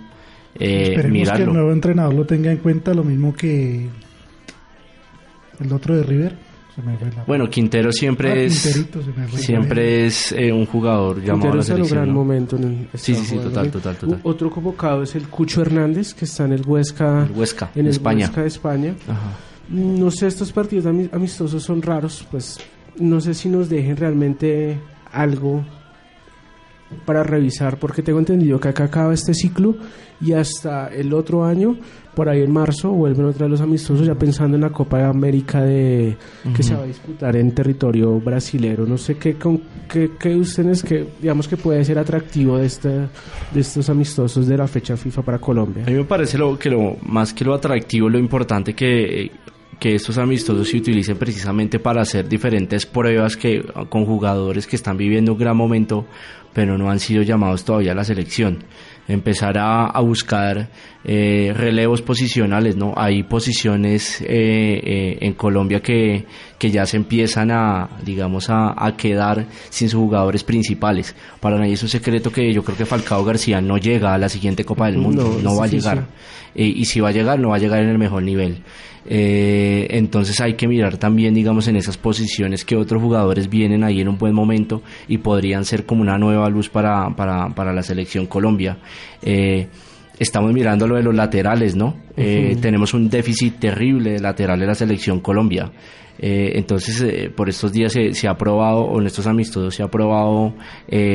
[0.59, 1.53] eh, Esperemos que el mirarlo.
[1.53, 3.87] nuevo entrenador lo tenga en cuenta, lo mismo que
[5.61, 6.48] el otro de River.
[6.79, 9.39] Se me fue la- Bueno, Quintero siempre Ah, es Quinterito, se me fue.
[9.41, 11.99] siempre es eh, un jugador llamado a Quintero la selección.
[11.99, 12.15] gran ¿no?
[12.15, 12.57] momento.
[12.57, 14.21] En el, Sí, sí, sí, total, total, total.
[14.23, 17.87] U- Otro convocado es el Cucho Hernández, que está en el Huesca, El Huesca, en
[17.87, 18.27] el España.
[18.27, 18.95] Huesca de España.
[19.09, 19.33] Ajá.
[19.71, 22.59] No sé, estos partidos ami- amistosos son raros, pues
[22.99, 24.79] no sé si nos dejen realmente
[25.13, 25.65] algo
[27.05, 29.77] para revisar, porque tengo entendido que acá acaba este ciclo
[30.21, 31.77] y hasta el otro año,
[32.15, 35.05] por ahí en marzo, vuelven otra vez los amistosos ya pensando en la Copa de
[35.05, 36.17] América de
[36.57, 38.85] que se va a disputar en territorio brasilero.
[38.87, 42.89] No sé qué, con, qué, qué ustedes que digamos que puede ser atractivo de, este,
[42.89, 45.85] de estos amistosos de la fecha FIFA para Colombia.
[45.87, 49.31] A mí me parece lo, que lo más que lo atractivo, lo importante que,
[49.79, 54.97] que estos amistosos se utilicen precisamente para hacer diferentes pruebas que con jugadores que están
[54.97, 56.07] viviendo un gran momento,
[56.53, 58.65] pero no han sido llamados todavía a la selección.
[59.07, 60.69] empezar a, buscar
[61.03, 62.93] eh, relevos posicionales, ¿no?
[62.95, 66.27] Hay posiciones en Colombia que,
[66.59, 71.15] que ya se empiezan a, digamos, a, quedar sin sus jugadores principales.
[71.41, 74.29] Para nadie es un secreto que yo creo que Falcao García no llega a la
[74.29, 76.09] siguiente Copa del Mundo, no, va a llegar.
[76.55, 78.63] y si va a llegar, no va a llegar en el mejor nivel.
[79.07, 84.01] Eh, entonces hay que mirar también, digamos, en esas posiciones que otros jugadores vienen ahí
[84.01, 87.83] en un buen momento y podrían ser como una nueva luz para, para, para la
[87.83, 88.79] selección Colombia.
[89.23, 89.69] Eh,
[90.19, 91.97] estamos mirando lo de los laterales, ¿no?
[92.17, 95.71] Eh, tenemos un déficit terrible de lateral de la selección Colombia.
[96.19, 100.55] entonces, por estos días se, se, ha probado, o en estos amistosos se ha probado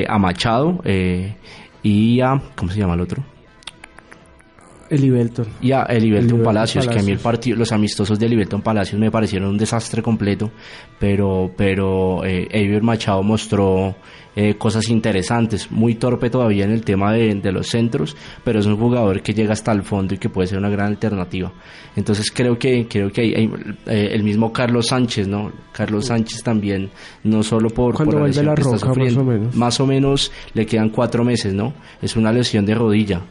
[0.07, 0.81] a Machado
[1.83, 3.32] y a, ¿cómo se llama el otro?
[4.93, 5.47] Elivelton.
[5.61, 9.11] Y a Elivelton Palacios, que a mí el partido, los amistosos de Elivelton Palacios me
[9.11, 10.51] parecieron un desastre completo,
[10.99, 13.95] pero, pero eh, Machado mostró
[14.35, 18.77] eh, cosas interesantes, muy torpe todavía en el tema de, los centros, pero es un
[18.77, 21.53] jugador que llega hasta el fondo y que puede ser una gran alternativa.
[21.95, 23.51] Entonces creo que creo que hay,
[23.85, 25.51] eh, el mismo Carlos Sánchez, ¿no?
[25.71, 26.89] Carlos Sánchez también,
[27.23, 29.55] no solo por, por la lesión que está sufriendo, más o menos.
[29.55, 31.75] Más o menos le quedan cuatro meses, ¿no?
[32.01, 33.21] Es una lesión de rodilla.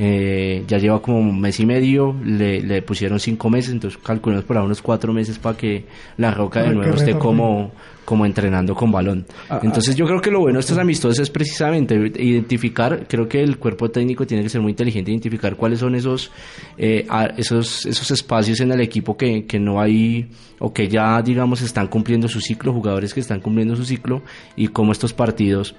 [0.00, 4.44] Eh, ya lleva como un mes y medio, le, le pusieron cinco meses, entonces calculamos
[4.44, 7.72] por unos cuatro meses para que la roca de nuevo esté como,
[8.04, 9.26] como entrenando con balón.
[9.48, 9.60] Ah, ah.
[9.60, 13.58] entonces yo creo que lo bueno de estos amistosos es precisamente identificar, creo que el
[13.58, 16.30] cuerpo técnico tiene que ser muy inteligente, identificar cuáles son esos,
[16.76, 17.04] eh,
[17.36, 20.28] esos, esos espacios en el equipo que, que no hay
[20.60, 24.22] o que ya digamos están cumpliendo su ciclo, jugadores que están cumpliendo su ciclo
[24.54, 25.74] y cómo estos partidos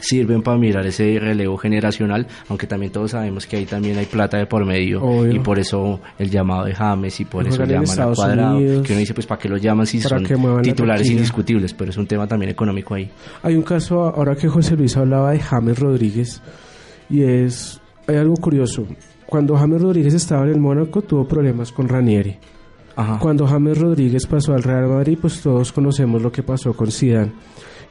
[0.00, 4.36] sirven para mirar ese relevo generacional, aunque también todos sabemos que ahí también hay plata
[4.36, 8.12] de por medio y por eso el llamado de James y por eso llaman a
[8.12, 10.24] Cuadrado, que uno dice pues para qué lo llaman si son
[10.62, 13.10] titulares indiscutibles, pero es un tema también económico ahí.
[13.42, 16.42] Hay un caso ahora que José Luis hablaba de James Rodríguez
[17.08, 18.86] y es hay algo curioso.
[19.26, 22.36] Cuando James Rodríguez estaba en el Mónaco tuvo problemas con Ranieri.
[23.18, 27.32] Cuando James Rodríguez pasó al Real Madrid, pues todos conocemos lo que pasó con Zidane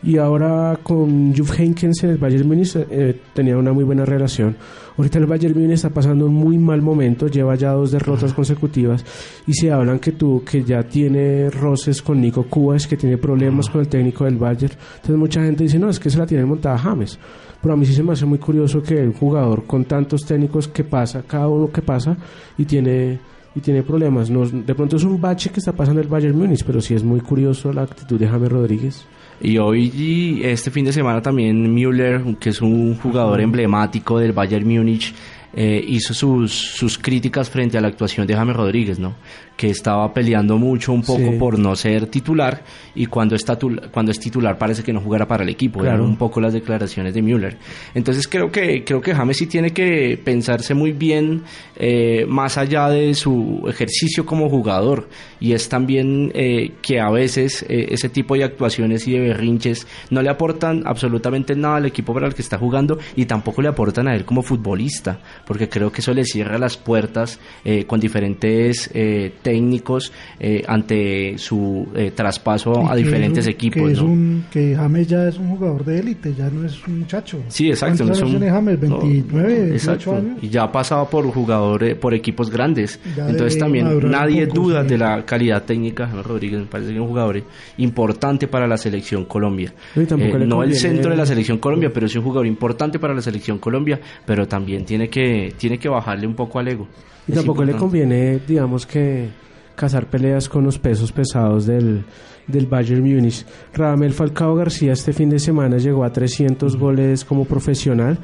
[0.04, 4.56] y ahora con Juve Heynckes en el Bayern Munich eh, tenía una muy buena relación.
[4.98, 9.04] Ahorita el Bayern Munich está pasando un muy mal momento, lleva ya dos derrotas consecutivas
[9.48, 13.70] y se hablan que tú que ya tiene roces con Nico Cubas, que tiene problemas
[13.70, 14.74] con el técnico del Bayern.
[14.96, 17.18] Entonces mucha gente dice, no, es que se la tiene montada James.
[17.62, 20.68] Pero a mí sí se me hace muy curioso que el jugador con tantos técnicos
[20.68, 22.18] que pasa, cada uno que pasa
[22.58, 23.20] y tiene
[23.56, 24.30] y tiene problemas.
[24.30, 27.04] No, de pronto es un bache que está pasando el Bayern Múnich, pero sí es
[27.04, 29.06] muy curioso la actitud de James Rodríguez.
[29.44, 34.66] Y hoy, este fin de semana también Müller, que es un jugador emblemático del Bayern
[34.66, 35.14] Múnich,
[35.56, 39.16] eh, hizo sus, sus críticas frente a la actuación de James Rodríguez, ¿no?
[39.56, 42.64] que estaba peleando mucho un poco por no ser titular
[42.96, 43.58] y cuando, está
[43.92, 46.04] cuando es titular parece que no jugará para el equipo, claro.
[46.04, 47.58] un poco las declaraciones de Müller.
[47.94, 51.44] Entonces creo que, creo que James sí tiene que pensarse muy bien
[51.76, 55.08] eh, más allá de su ejercicio como jugador
[55.40, 60.22] y es también eh, que a veces ese tipo de actuaciones y de berrinches no
[60.22, 64.08] le aportan absolutamente nada al equipo para el que está jugando y tampoco le aportan
[64.08, 68.90] a él como futbolista porque creo que eso le cierra las puertas eh, con diferentes
[68.94, 73.84] eh, técnicos eh, ante su traspaso a diferentes equipos.
[73.84, 77.00] Que, es un, que James ya es un jugador de élite, ya no es un
[77.00, 77.42] muchacho.
[77.48, 78.06] Sí, exacto.
[78.06, 78.80] No es un, James?
[78.80, 80.08] 29, años.
[80.42, 83.00] Y ya ha pasado por jugadores, por equipos grandes.
[83.16, 86.60] Entonces también nadie duda de la calidad técnica Rodríguez.
[86.62, 87.44] Me parece que es un jugador
[87.78, 89.74] importante para la selección Colombia.
[89.96, 93.60] no el centro de la selección Colombia, pero es un jugador importante para la selección
[93.60, 96.88] Colombia, pero también tiene que tiene que bajarle un poco al ego.
[97.28, 99.30] Y tampoco le conviene, digamos que
[99.76, 102.04] cazar peleas con los pesos pesados del,
[102.48, 103.46] del Bayern Múnich.
[103.74, 108.18] Radamel Falcao García este fin de semana llegó a 300 goles como profesional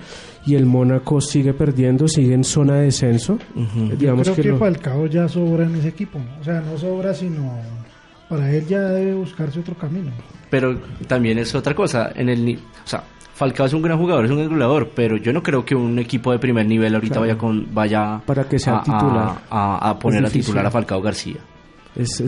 [0.46, 3.38] y el Mónaco sigue perdiendo, sigue en zona de descenso.
[3.98, 7.58] digamos Yo creo que, Falcao ya sobra en ese equipo, o sea, no sobra sino
[8.28, 10.12] para él ya debe buscarse otro camino.
[10.50, 13.04] Pero también es otra cosa, en el o sea,
[13.40, 15.98] Falcao es un gran jugador, es un gran jugador, pero yo no creo que un
[15.98, 19.38] equipo de primer nivel ahorita vaya con vaya para que sea titular.
[19.50, 21.38] a, poner a titular a Falcao García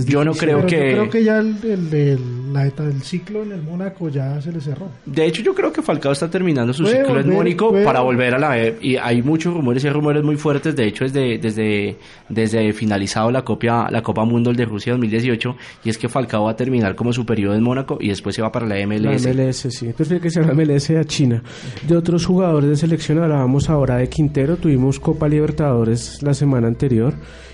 [0.05, 0.91] yo no creo que...
[0.91, 2.19] Yo creo que ya el,
[2.53, 4.89] la etapa del ciclo en el Mónaco ya se le cerró.
[5.05, 8.39] De hecho, yo creo que Falcao está terminando su ciclo en Mónaco para volver a
[8.39, 8.57] la...
[8.81, 10.75] Y hay muchos rumores y hay rumores muy fuertes.
[10.75, 11.97] De hecho, desde, desde,
[12.29, 16.51] desde finalizado la, copia, la Copa Mundo de Rusia 2018, y es que Falcao va
[16.51, 19.25] a terminar como su periodo en Mónaco y después se va para la MLS.
[19.25, 19.85] La MLS, sí.
[19.85, 21.43] Entonces tiene que ser la MLS a China.
[21.87, 24.57] De otros jugadores de selección hablábamos ahora de Quintero.
[24.57, 27.13] Tuvimos Copa Libertadores la semana anterior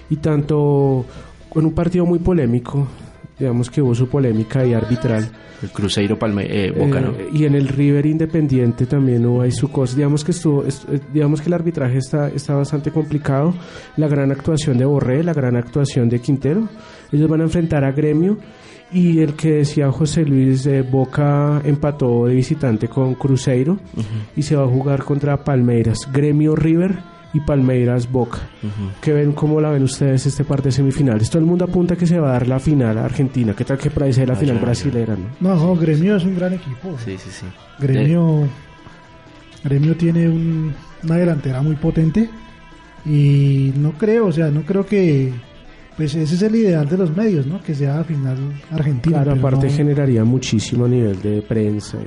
[0.10, 1.06] y tanto
[1.50, 2.88] con un partido muy polémico.
[3.40, 5.30] digamos que hubo su polémica y arbitral.
[5.62, 7.12] El Cruzeiro Palme eh, Boca, ¿no?
[7.12, 9.96] Eh, y en el River Independiente también hubo ahí su cosa.
[9.96, 13.54] Digamos que estuvo, eh, digamos que el arbitraje está, está bastante complicado.
[13.96, 16.68] La gran actuación de Borré, la gran actuación de Quintero.
[17.12, 18.38] Ellos van a enfrentar a Gremio.
[18.92, 23.78] Y el que decía José Luis de Boca empató de visitante con Cruzeiro
[24.34, 26.08] y se va a jugar contra Palmeiras.
[26.14, 26.96] Gremio River
[27.34, 28.40] y Palmeiras Boca.
[29.02, 31.30] ¿Qué ven, cómo la ven ustedes este par de semifinales?
[31.30, 33.54] Todo el mundo apunta que se va a dar la final a Argentina.
[33.56, 35.16] ¿Qué tal que parece la Ah, final no, brasilera?
[35.16, 35.56] ¿no?
[35.56, 36.96] No, Gremio es un gran equipo.
[37.04, 37.46] Sí, sí, sí.
[37.80, 38.48] Gremio,
[39.64, 40.74] Gremio tiene un-
[41.04, 42.30] una delantera muy potente
[43.06, 45.32] y no creo, o sea, no creo que
[45.96, 47.60] pues ese es el ideal de los medios, ¿no?
[47.62, 48.38] Que sea final
[48.72, 49.24] Argentina.
[49.24, 51.98] Claro, aparte no- generaría muchísimo a nivel de prensa.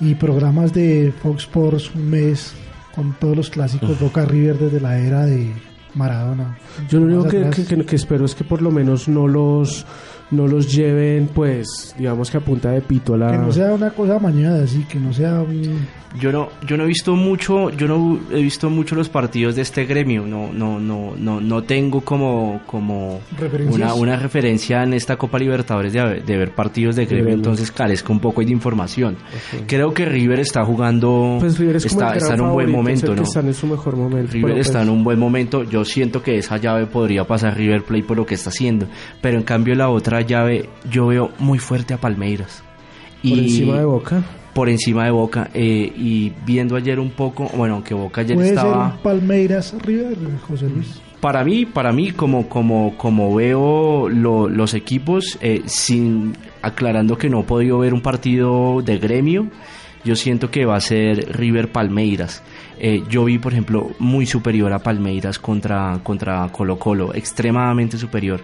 [0.00, 0.10] Y...
[0.10, 2.52] y programas de Fox Sports un mes
[2.94, 5.52] con todos los clásicos Boca River desde la era de
[5.94, 6.56] Maradona.
[6.88, 9.86] Yo lo único que- que espero es que por lo menos no los
[10.30, 13.30] no los lleven, pues, digamos que a punta de pito a la...
[13.30, 15.86] Que no sea una cosa mañana, así, que no sea un...
[16.18, 19.62] Yo no, yo no he visto mucho, yo no he visto mucho los partidos de
[19.62, 23.20] este gremio, no, no, no, no, no tengo como, como
[23.68, 27.38] una, una referencia en esta Copa Libertadores de, de ver partidos de gremio, gremio.
[27.38, 29.16] entonces carezco un poco de información.
[29.66, 33.22] Creo que River está jugando, Pues River es está, está en un buen momento, ¿no?
[33.24, 34.34] están en su mejor momento.
[34.34, 35.64] River está pues, en un buen momento.
[35.64, 38.86] Yo siento que esa llave podría pasar River Plate por lo que está haciendo.
[39.20, 42.62] Pero en cambio la otra llave yo veo muy fuerte a Palmeiras.
[43.22, 44.22] por encima de Boca.
[44.54, 45.50] Por encima de Boca.
[45.54, 48.86] eh, y viendo ayer un poco, bueno, aunque Boca ayer Puede ser estaba...
[48.96, 50.16] un Palmeiras River,
[50.48, 51.00] José Luis.
[51.20, 57.30] Para mí, para mí como, como, como veo lo- los equipos, eh, sin aclarando que
[57.30, 59.46] no he podido ver un partido de gremio,
[60.04, 62.42] yo siento que va a ser River Palmeiras.
[62.78, 68.42] Eh, yo vi, por ejemplo, muy superior a Palmeiras contra, contra Colo Colo, extremadamente superior.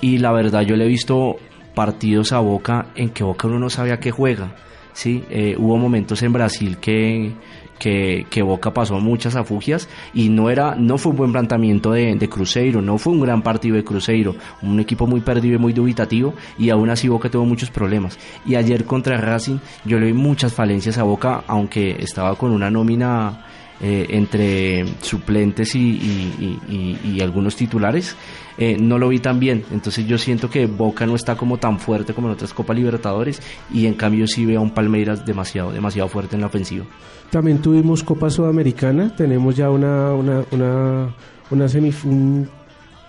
[0.00, 1.36] Y la verdad, yo le he visto
[1.74, 4.56] partidos a Boca en que Boca uno no sabe a qué juega.
[4.96, 5.22] ¿Sí?
[5.28, 7.32] Eh, hubo momentos en Brasil que,
[7.78, 12.14] que, que Boca pasó muchas afugias y no era no fue un buen planteamiento de,
[12.14, 15.74] de Cruzeiro, no fue un gran partido de Cruzeiro, un equipo muy perdido y muy
[15.74, 18.18] dubitativo y aún así Boca tuvo muchos problemas.
[18.46, 22.70] Y ayer contra Racing yo le vi muchas falencias a Boca, aunque estaba con una
[22.70, 23.44] nómina
[23.80, 28.16] eh, entre suplentes y, algunos titulares,
[28.58, 29.64] eh, no lo vi tan bien.
[29.72, 33.42] Entonces yo siento que Boca no está como tan fuerte como en otras Copas Libertadores
[33.72, 36.84] y en cambio sí veo a un Palmeiras demasiado, demasiado fuerte en la ofensiva.
[37.30, 41.14] También tuvimos Copa Sudamericana, tenemos ya una, una, una,
[41.50, 42.48] una semif- un,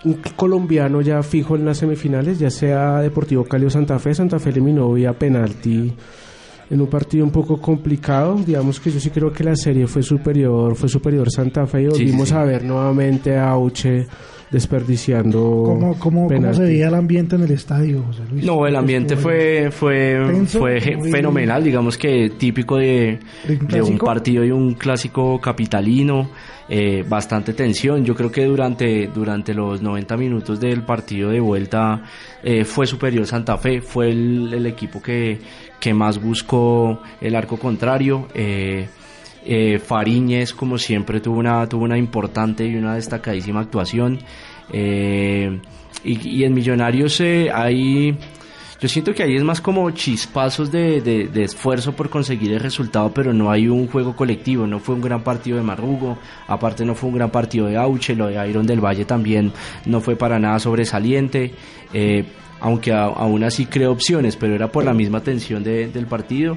[0.04, 4.14] un colombiano ya fijo en las semifinales, ya sea Deportivo Cali o Santa Fe.
[4.14, 5.92] Santa Fe eliminó vía penalti
[6.70, 8.36] en un partido un poco complicado.
[8.46, 11.84] Digamos que yo sí creo que la serie fue superior, fue superior Santa Fe y
[11.86, 12.34] Sí, sí, volvimos sí.
[12.34, 14.06] a ver nuevamente a Auche
[14.50, 18.44] desperdiciando ¿Cómo, cómo, cómo se veía el ambiente en el estadio, José Luis?
[18.44, 23.58] No, el ambiente fue fue Tenso, fue muy- fenomenal, digamos que típico de, ¿De un
[23.58, 24.06] de un clásico?
[24.06, 26.30] partido y un clásico capitalino,
[26.68, 28.04] eh, bastante tensión.
[28.04, 32.02] Yo creo que durante durante los 90 minutos del partido de vuelta
[32.42, 35.38] eh, fue superior Santa Fe, fue el, el equipo que
[35.80, 38.28] que más buscó el arco contrario.
[38.34, 38.88] eh,
[39.50, 44.18] eh, Fariñez, como siempre, tuvo una, tuvo una importante y una destacadísima actuación.
[44.70, 45.58] Eh,
[46.04, 48.14] y, en Millonarios eh, hay.
[48.78, 53.32] Yo siento que ahí es más como chispazos de esfuerzo por conseguir el resultado, pero
[53.32, 54.66] no hay un juego colectivo.
[54.66, 58.14] No fue un gran partido de Marrugo, aparte no fue un gran partido de Auche,
[58.14, 59.52] lo de Iron del Valle también
[59.86, 61.54] no fue para nada sobresaliente.
[61.92, 62.24] eh,
[62.60, 66.56] aunque a- aún así creó opciones, pero era por la misma tensión de- del partido.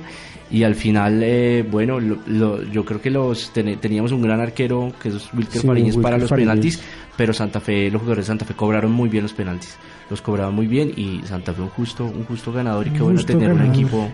[0.50, 4.42] Y al final, eh, bueno, lo- lo- yo creo que los ten- teníamos un gran
[4.42, 6.50] arquero, que es Wilker Sí, Fariñez, para los Fariñez.
[6.50, 6.82] penaltis,
[7.16, 9.78] pero Santa Fe, los jugadores de Santa Fe cobraron muy bien los penaltis.
[10.10, 13.24] Los cobraban muy bien y Santa Fe un justo, un justo ganador y qué bueno
[13.24, 14.10] tener un equipo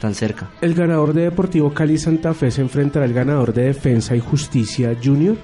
[0.00, 0.48] tan cerca.
[0.62, 4.96] El ganador de Deportivo Cali Santa Fe se enfrentará al ganador de Defensa y Justicia
[5.02, 5.36] Junior.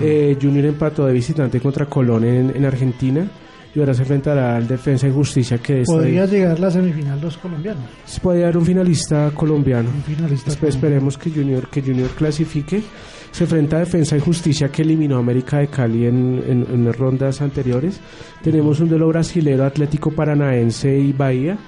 [0.00, 3.26] Eh, junior empató de visitante contra Colón en, en Argentina
[3.74, 6.28] y ahora se enfrentará al Defensa y Justicia que está Podría ahí.
[6.30, 7.82] llegar la semifinal los colombianos.
[8.06, 9.90] Se puede dar un finalista colombiano.
[9.90, 10.50] Un finalista.
[10.50, 12.82] Espe- esperemos que Junior, que Junior clasifique.
[13.30, 16.92] Se enfrenta a Defensa y Justicia que eliminó a América de Cali en, en- en
[16.94, 18.00] rondas anteriores.
[18.42, 21.58] Tenemos un duelo brasilero Atlético Paranaense y Bahía.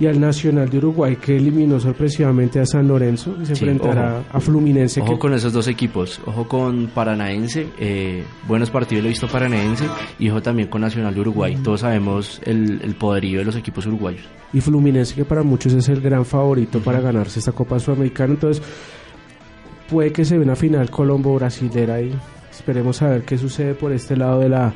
[0.00, 3.36] Y al Nacional de Uruguay que eliminó sorpresivamente a San Lorenzo.
[3.40, 5.02] Y se Sí, enfrentará a Fluminense.
[5.02, 9.28] Ojo que, con esos dos equipos, ojo con Paranaense, eh, buenos partidos lo he visto
[9.28, 9.84] Paranaense
[10.18, 11.56] y ojo también con Nacional de Uruguay.
[11.62, 14.22] Todos sabemos el, el poderío de los equipos uruguayos.
[14.54, 18.32] y Fluminense que para muchos es el gran favorito para ganarse esta Copa Sudamericana.
[18.34, 18.62] Entonces
[19.90, 22.12] puede que se vea una final Colombo-Brasilera y
[22.50, 24.72] esperemos a ver qué sucede por este lado de la,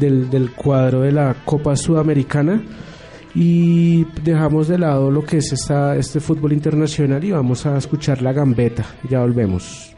[0.00, 2.60] del, del cuadro de la Copa Sudamericana.
[3.38, 8.22] Y dejamos de lado lo que es esta, este fútbol internacional y vamos a escuchar
[8.22, 8.86] la gambeta.
[9.10, 9.95] Ya volvemos.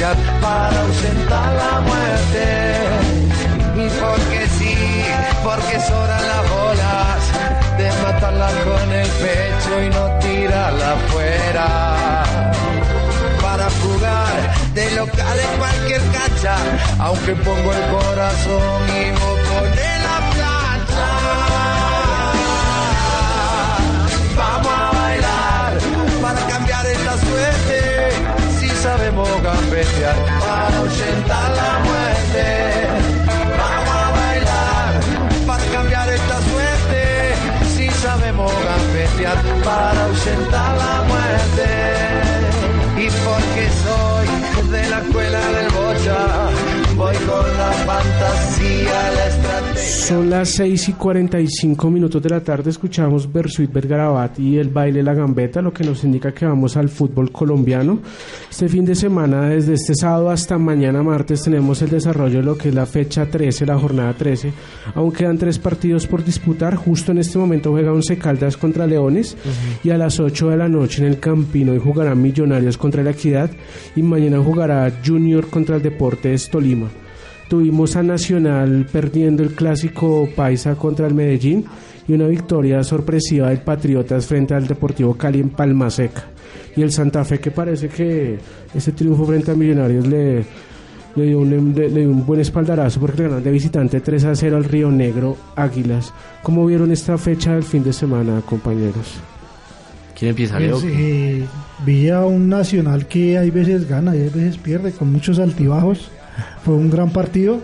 [0.00, 2.46] Para ahuyentar la muerte.
[3.74, 4.76] Y porque sí,
[5.42, 7.18] porque sobran las bolas
[7.78, 12.24] de matarla con el pecho y no tirarla afuera
[13.42, 16.56] para jugar de local en cualquier cancha,
[17.00, 20.57] aunque pongo el corazón y vos pones la plancha.
[29.70, 32.44] Para ahuyentar la muerte.
[33.58, 35.00] Vamos a bailar
[35.46, 37.34] para cambiar esta suerte,
[37.76, 41.68] si sabemos gambetear para ahuyentar la muerte.
[42.96, 44.26] Y porque soy
[44.70, 46.50] de la escuela del bocha,
[46.96, 49.47] voy con la fantasía, estrategia.
[49.88, 55.02] Son las 6 y 45 minutos de la tarde, escuchamos Bersuit Bergarabat y el baile
[55.02, 58.00] La Gambeta, lo que nos indica que vamos al fútbol colombiano.
[58.50, 62.58] Este fin de semana, desde este sábado hasta mañana martes, tenemos el desarrollo de lo
[62.58, 64.52] que es la fecha 13, la jornada 13.
[64.94, 69.38] Aún quedan tres partidos por disputar, justo en este momento juega Once Caldas contra Leones
[69.82, 73.10] y a las 8 de la noche en el Campino y jugarán Millonarios contra la
[73.10, 73.50] Equidad
[73.96, 76.88] y mañana jugará Junior contra el Deportes Tolima.
[77.48, 81.64] Tuvimos a Nacional perdiendo el clásico Paisa contra el Medellín
[82.06, 86.24] y una victoria sorpresiva del Patriotas frente al Deportivo Cali en Palma Seca.
[86.76, 88.38] Y el Santa Fe que parece que
[88.74, 90.44] ese triunfo frente a Millonarios le,
[91.16, 94.56] dio un, le dio un buen espaldarazo porque le ganaron de visitante 3 a 0
[94.56, 96.12] al Río Negro Águilas.
[96.42, 99.18] ¿Cómo vieron esta fecha del fin de semana, compañeros?
[100.18, 100.80] ¿Quién empieza, Leo?
[100.80, 101.44] Pues, eh,
[101.86, 106.10] vi a un Nacional que hay veces gana y hay veces pierde, con muchos altibajos.
[106.64, 107.58] Fue un gran partido,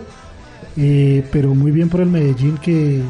[0.77, 3.01] eh, pero muy bien por el Medellín que,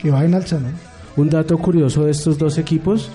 [0.00, 0.68] que va en alza, ¿no?
[1.16, 3.10] Un dato curioso de estos dos equipos,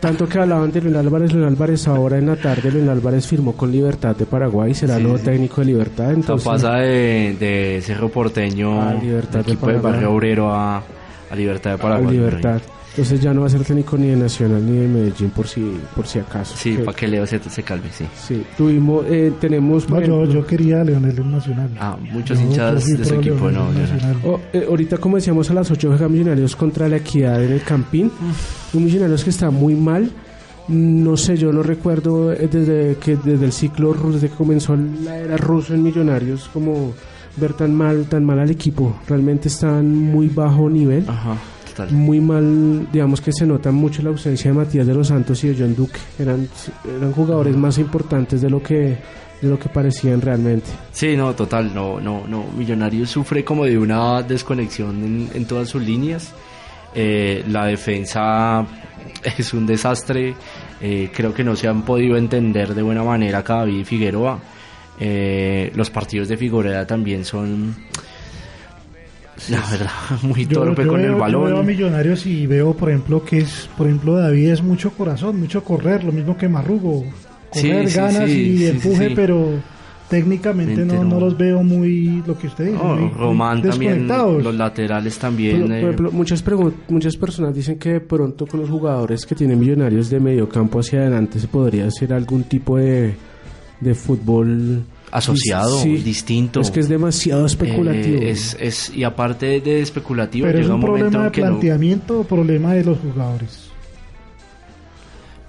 [0.00, 3.52] tanto que hablaban de León Álvarez, León Álvarez ahora en la tarde, León Álvarez firmó
[3.54, 5.24] con Libertad de Paraguay, será Sí, nuevo sí.
[5.24, 9.78] técnico de Libertad, O entonces pasa de, de Cerro Porteño, A Libertad de equipo de.
[9.78, 12.16] Barrio Obrero a, a Libertad de a Paraguay.
[12.16, 12.60] Libertad.
[12.90, 15.78] Entonces ya no va a ser técnico ni de Nacional ni de Medellín por si
[15.94, 16.54] por si acaso.
[16.56, 18.04] Sí, para que Leo se, se calme, sí.
[18.26, 21.70] sí, tuvimos eh, tenemos No, yo, yo quería a Leonel en Nacional.
[21.78, 23.88] Ah, muchos Yo- fui de su equipo, Leonel
[24.24, 24.30] no.
[24.32, 27.62] Oh, eh, ahorita como decíamos a las 8 juega Millonarios contra la Equidad en el
[27.62, 28.10] Campín.
[28.72, 30.10] Un Millonarios que está muy mal.
[30.68, 34.76] No sé, yo no recuerdo eh, desde que desde el ciclo ruso, desde que comenzó
[35.04, 36.92] la era ruso en Millonarios, como
[37.36, 38.96] ver tan mal, tan mal al equipo.
[39.06, 41.04] Realmente están muy bajo nivel.
[41.08, 41.36] Ajá,
[41.86, 41.94] total.
[41.94, 45.48] Muy mal, digamos que se nota mucho la ausencia de Matías de los Santos y
[45.48, 45.98] de John Duque.
[46.18, 46.48] Eran,
[46.96, 48.96] eran jugadores más importantes de lo que
[49.40, 50.66] de lo que parecían realmente.
[50.90, 52.46] Sí, no, total, no, no, no.
[52.56, 56.34] Millonarios sufre como de una desconexión en, en todas sus líneas.
[56.94, 58.66] Eh, la defensa
[59.38, 60.34] es un desastre.
[60.80, 64.40] Eh, creo que no se han podido entender de buena manera David y Figueroa.
[65.00, 67.76] Eh, los partidos de Figueroa también son,
[69.50, 69.90] la verdad,
[70.22, 71.66] muy Yo, torpe yo con veo, el yo veo a balón.
[71.66, 76.04] Millonarios y veo, por ejemplo, que es, por ejemplo, David es mucho corazón, mucho correr,
[76.04, 77.04] lo mismo que Marrugo.
[77.52, 79.12] Sí, Correr, sí, ganas sí, y sí, empuje, sí, sí.
[79.16, 79.48] pero
[80.08, 84.06] técnicamente no, no los veo muy, lo que usted dice, No, muy- muy Román también,
[84.08, 85.62] los laterales Por, también.
[85.62, 86.44] por eh, ejemplo, muchas,
[86.88, 90.80] muchas personas dicen que de pronto con los jugadores que tienen millonarios de medio campo
[90.80, 93.14] hacia adelante se podría hacer algún tipo de,
[93.80, 96.60] de fútbol asociado, Sí, distinto.
[96.60, 98.22] Es que es demasiado especulativo.
[98.22, 101.32] Eh, es, es, y aparte de especulativo, pero es llega un un momento problema en
[101.32, 103.67] de que no, planteamiento o problema de los jugadores.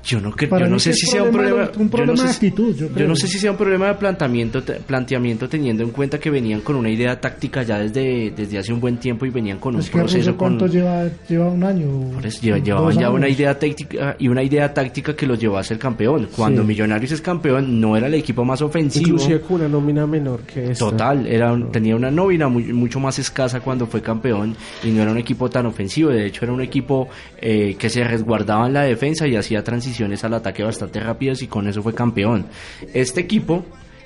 [0.10, 2.34] Yo no, yo no sé si sea un problema un yo no de sé si-
[2.48, 6.20] actitud, yo no sé si sea un problema de planteamiento, te- planteamiento teniendo en cuenta
[6.20, 9.60] que venían con una idea táctica ya desde, desde hace un buen tiempo y venían
[9.60, 12.12] con un Es que proceso ¿cuánto con, lleva, lleva un año?
[12.14, 15.40] Por eso lleva- Dos llevaban ya una idea táctica y una idea táctica que los
[15.40, 16.28] llevó a ser campeón.
[16.36, 16.68] Cuando Sí.
[16.68, 19.06] Millonarios es campeón, no era el equipo más ofensivo.
[19.08, 20.86] Inclusive con una nómina menor que esta.
[20.90, 25.02] Total, era un- tenía una nómina muy- mucho más escasa cuando fue campeón y no
[25.02, 27.10] era un equipo tan ofensivo, de hecho era un equipo
[27.42, 29.64] eh, que se resguardaba en la defensa y hacía
[30.00, 32.46] transiciones al ataque bastante rápidas y con eso fue campeón.
[32.94, 33.66] Este equipo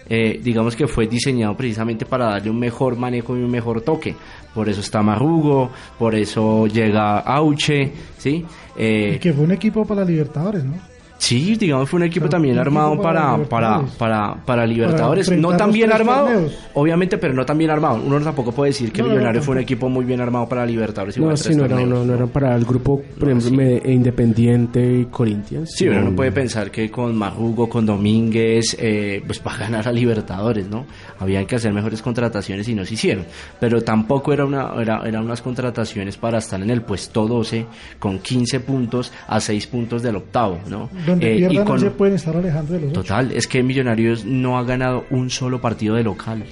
[0.10, 4.14] eh, digamos que fue diseñado precisamente para darle un mejor manejo y un mejor toque.
[4.54, 8.46] Por eso está Marrugo, por eso llega Auche, ¿sí?
[8.76, 10.93] Eh, y que fue un equipo para Libertadores, ¿no?
[11.24, 15.32] Sí, digamos, fue un equipo también armado para, para, para, para, Libertadores.
[15.32, 18.02] no tan bien armado, obviamente, pero no tan bien armado.
[18.06, 21.18] Uno tampoco puede decir que Millonarios fue un equipo muy bien armado para Libertadores.
[21.18, 25.72] No, sí, no, era, no, era para el grupo, por ejemplo, Independiente y Corinthians.
[25.74, 29.94] Sí, uno no puede pensar que con Marrugo, con Domínguez, eh, pues para ganar a
[29.94, 30.86] Libertadores, ¿no?
[31.20, 33.24] Habían que hacer mejores contrataciones y no se hicieron.
[33.62, 37.66] Pero tampoco era una era, eran unas contrataciones para estar en el puesto 12
[37.98, 40.90] con 15 puntos a 6 puntos del octavo, ¿no?
[41.20, 44.64] Donde eh, no se pueden estar alejando de los Total, es que Millonarios no ha
[44.64, 46.44] ganado un solo partido de local.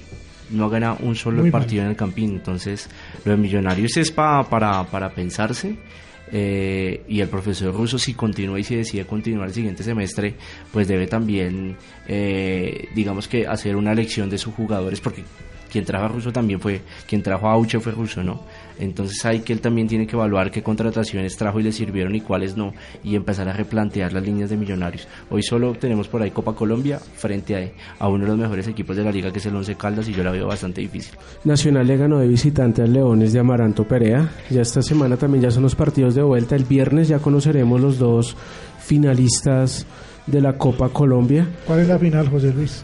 [0.49, 2.31] No ha ganado un solo partido en el Campín.
[2.31, 2.89] Entonces,
[3.23, 5.77] lo de Millonarios es para para pensarse.
[6.33, 10.35] Eh, y el profesor Russo si continúa y si decide continuar el siguiente semestre
[10.71, 11.75] pues debe también
[12.07, 15.25] eh, digamos que hacer una elección de sus jugadores porque
[15.69, 18.45] quien trajo a Russo también fue quien trajo a Auche fue Russo no
[18.79, 22.21] entonces hay que él también tiene que evaluar qué contrataciones trajo y le sirvieron y
[22.21, 25.07] cuáles no, y empezar a replantear las líneas de millonarios.
[25.29, 29.03] Hoy solo tenemos por ahí Copa Colombia frente a, uno de los mejores equipos de
[29.03, 31.13] la liga, que es el Once Caldas, y yo la veo bastante difícil.
[31.43, 34.29] Nacional le ganó de visitante al Leones de Amaranto Perea.
[34.49, 36.55] Ya esta semana también ya son los partidos de vuelta.
[36.55, 38.35] El viernes ya conoceremos los dos
[38.79, 39.85] finalistas
[40.27, 41.47] de la Copa Colombia.
[41.65, 42.83] ¿Cuál es la final, José Luis?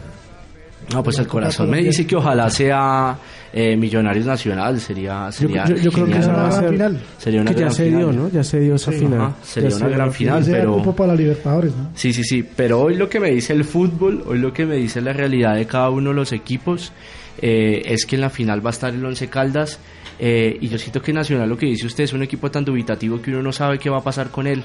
[0.92, 3.16] No, pues el corazón me dice que ojalá sea
[3.52, 7.00] eh, Millonarios Nacional, sería, sería yo, creo que esa va a ser, final.
[7.18, 8.30] Sería una que ya se dio, ¿no?
[8.30, 9.34] Ya se dio esa final.
[9.42, 11.90] sería una gran final, pero para la Libertadores, ¿no?
[11.94, 14.76] Sí, sí, sí, pero hoy lo que me dice el fútbol, hoy lo que me
[14.76, 16.92] dice la realidad de cada uno de los equipos
[17.40, 19.78] eh, es que en la final va a estar el Once Caldas
[20.18, 23.22] eh, y yo siento que Nacional lo que dice usted es un equipo tan dubitativo
[23.22, 24.64] que uno no sabe qué va a pasar con él.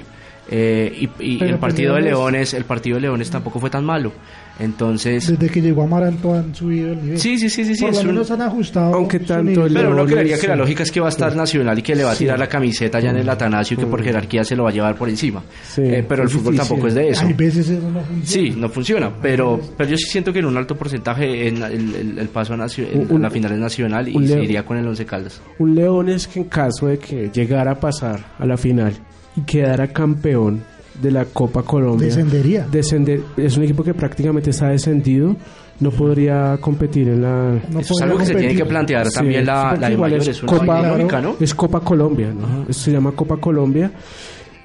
[0.50, 4.12] Y, y el partido de Leones, el partido de Leones tampoco fue tan malo.
[4.60, 5.28] Entonces.
[5.28, 7.20] Desde que llegó Amaranto han subido el nivel.
[7.20, 7.84] Sí, sí, sí, sí.
[7.84, 8.94] Por lo menos han ajustado.
[8.94, 9.66] Aunque tanto.
[9.74, 12.04] Pero uno creería que la lógica es que va a estar Nacional y que le
[12.04, 14.64] va a tirar la camiseta ya en el Atanasio y que por jerarquía se lo
[14.64, 15.42] va a llevar por encima.
[15.78, 17.26] Eh, pero el fútbol tampoco es de eso.
[17.26, 18.26] Hay veces eso no funciona.
[18.26, 19.12] Sí, no funciona.
[19.22, 23.30] Pero, pero yo sí siento que en un alto porcentaje en el, paso a la
[23.30, 25.42] final es nacional y se iría con el Once Caldas.
[25.58, 28.94] Un León es que en caso de que llegara a pasar a la final
[29.36, 30.64] y quedara campeón
[31.02, 32.08] de la Copa Colombia.
[32.08, 32.68] Descendería.
[32.72, 35.36] Descender, es un equipo que prácticamente está descendido.
[35.80, 37.62] No podría competir en la.
[37.80, 41.36] es algo que se tiene que plantear también la, la es, Copa, ¿no?
[41.40, 42.72] Es Copa Colombia, ¿no?
[42.72, 43.92] se llama Copa Colombia.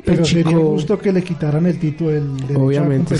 [0.05, 3.17] Pero sería justo que le quitaran el título del obviamente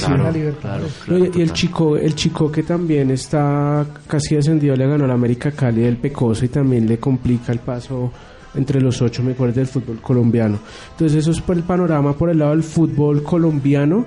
[1.09, 5.83] y el chico el chico que también está casi descendido le ganó la América Cali
[5.83, 8.13] del Pecoso y también le complica el paso
[8.55, 10.59] entre los ocho mejores del fútbol colombiano.
[10.93, 14.07] Entonces eso es por el panorama por el lado del fútbol colombiano.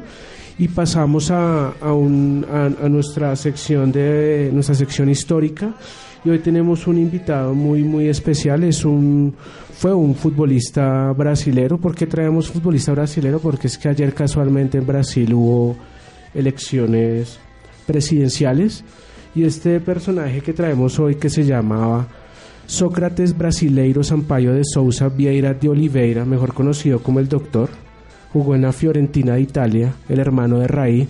[0.57, 5.73] Y pasamos a, a, un, a, nuestra sección de nuestra sección histórica.
[6.23, 8.63] Y hoy tenemos un invitado muy muy especial.
[8.63, 9.33] Es un
[9.73, 11.79] fue un futbolista brasilero.
[11.79, 13.39] ¿por qué traemos futbolista brasilero?
[13.39, 15.75] porque es que ayer casualmente en Brasil hubo
[16.35, 17.39] elecciones
[17.87, 18.83] presidenciales.
[19.33, 22.07] Y este personaje que traemos hoy que se llamaba
[22.71, 27.69] Sócrates Brasileiro Sampaio de Sousa Vieira de Oliveira, mejor conocido como el Doctor,
[28.31, 31.05] jugó en la Fiorentina de Italia, el hermano de Raí.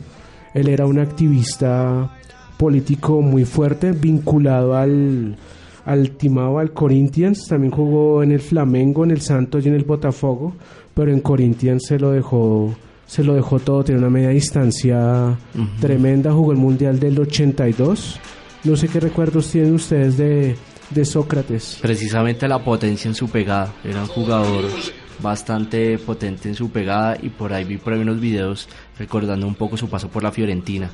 [0.55, 2.17] Él era un activista
[2.57, 5.37] político muy fuerte, vinculado al,
[5.85, 9.83] al timado al Corinthians, también jugó en el Flamengo, en el Santos y en el
[9.83, 10.55] Botafogo,
[10.95, 12.73] pero en Corinthians se lo dejó
[13.05, 15.37] se lo dejó todo, tiene una media distancia
[15.79, 18.19] tremenda, jugó el Mundial del 82.
[18.63, 20.55] No sé qué recuerdos tienen ustedes de,
[20.93, 21.79] de Sócrates.
[21.81, 23.73] Precisamente la potencia en su pegada.
[23.83, 24.65] Era un jugador
[25.21, 28.67] bastante potente en su pegada y por ahí vi por ahí unos videos
[28.97, 30.89] recordando un poco su paso por la Fiorentina.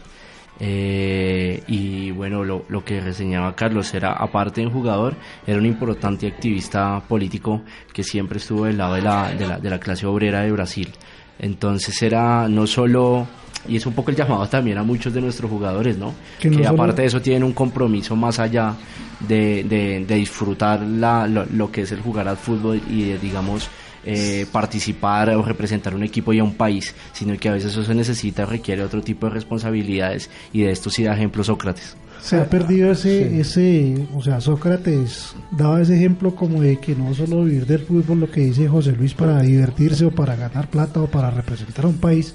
[0.59, 5.67] Eh, y bueno, lo, lo, que reseñaba Carlos era, aparte de un jugador, era un
[5.67, 7.61] importante activista político
[7.93, 10.89] que siempre estuvo del lado de la, de la, de la clase obrera de Brasil.
[11.37, 13.27] Entonces era no solo
[13.67, 16.13] y es un poco el llamado también a muchos de nuestros jugadores, ¿no?
[16.39, 18.75] Que, aparte de eso tienen un compromiso más allá
[19.19, 19.63] de,
[20.07, 23.69] de, disfrutar la, lo, que es el jugar al fútbol y de, digamos,
[24.05, 27.83] eh, participar o representar un equipo y a un país, sino que a veces eso
[27.83, 31.97] se necesita, requiere otro tipo de responsabilidades y de esto sí da ejemplo Sócrates.
[32.21, 37.13] Se ha perdido ese, ese, o sea, Sócrates daba ese ejemplo como de que no
[37.13, 41.01] solo vivir del fútbol, lo que dice José Luis, para divertirse o para ganar plata
[41.01, 42.33] o para representar a un país,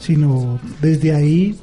[0.00, 1.56] sino desde ahí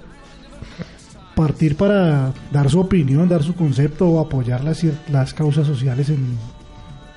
[1.36, 6.38] partir para dar su opinión, dar su concepto o apoyar las, las causas sociales en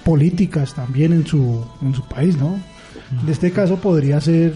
[0.04, 2.58] políticas también en su, en su país, ¿no?
[3.22, 4.54] En este caso podría ser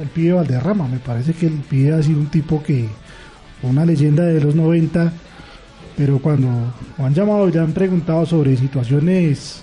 [0.00, 2.88] el pibe Valderrama, me parece que el pibe ha sido un tipo que
[3.62, 5.12] una leyenda de los 90,
[5.96, 6.48] pero cuando
[6.98, 9.62] han llamado y le han preguntado sobre situaciones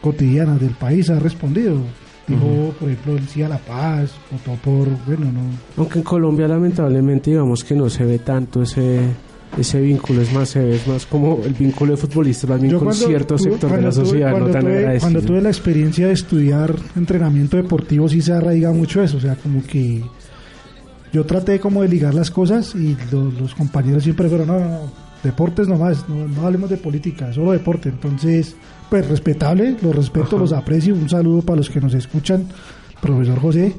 [0.00, 1.80] cotidianas del país, ha respondido.
[2.28, 5.42] Dijo, por ejemplo, el sí a la paz, votó por, bueno, no.
[5.76, 9.00] Aunque en Colombia lamentablemente digamos que no se ve tanto ese
[9.58, 13.38] ese vínculo, es más, es más como el vínculo de futbolista, más bien con cierto
[13.38, 18.08] sector de la sociedad no tan tuve, Cuando tuve la experiencia de estudiar entrenamiento deportivo
[18.08, 20.02] sí se arraiga mucho eso, o sea, como que
[21.12, 25.68] yo traté como de ligar las cosas y los, compañeros siempre fueron, no, no, deportes
[25.68, 28.56] nomás, no, no hablemos de política, solo deporte, entonces
[28.88, 30.94] pues respetable, los respeto, los aprecio.
[30.94, 32.46] Un saludo para los que nos escuchan,
[33.00, 33.74] profesor José.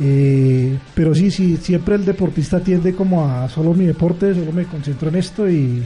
[0.00, 4.64] Eh, pero sí, sí, siempre el deportista tiende como a solo mi deporte, solo me
[4.64, 5.82] concentro en esto y,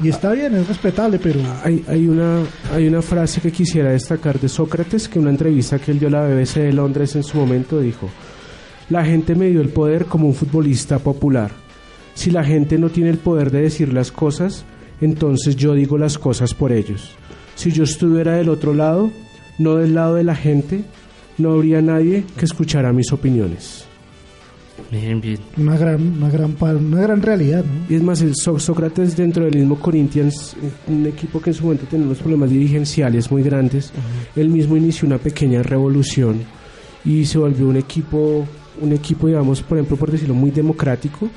[0.00, 1.40] y está bien, es respetable, pero...
[1.62, 2.40] Hay, hay, una,
[2.72, 6.12] hay una frase que quisiera destacar de Sócrates, que una entrevista que él dio a
[6.12, 8.08] la BBC de Londres en su momento dijo,
[8.88, 11.63] la gente me dio el poder como un futbolista popular.
[12.14, 14.64] Si la gente no tiene el poder de decir las cosas,
[15.00, 17.10] entonces yo digo las cosas por ellos.
[17.54, 19.10] Si yo estuviera del otro lado,
[19.58, 20.84] no del lado de la gente,
[21.38, 23.86] no habría nadie que escuchara mis opiniones.
[24.90, 25.38] Bien, bien.
[25.56, 29.78] Una gran, una gran, una gran realidad, Y es más, el Sócrates dentro del mismo
[29.78, 30.56] Corinthians,
[30.88, 33.92] un equipo que en su momento tenía unos problemas dirigenciales muy grandes,
[34.36, 36.42] él mismo inició una pequeña revolución
[37.04, 38.46] y se volvió un equipo,
[38.80, 41.28] un equipo, digamos, por ejemplo, por decirlo, muy democrático,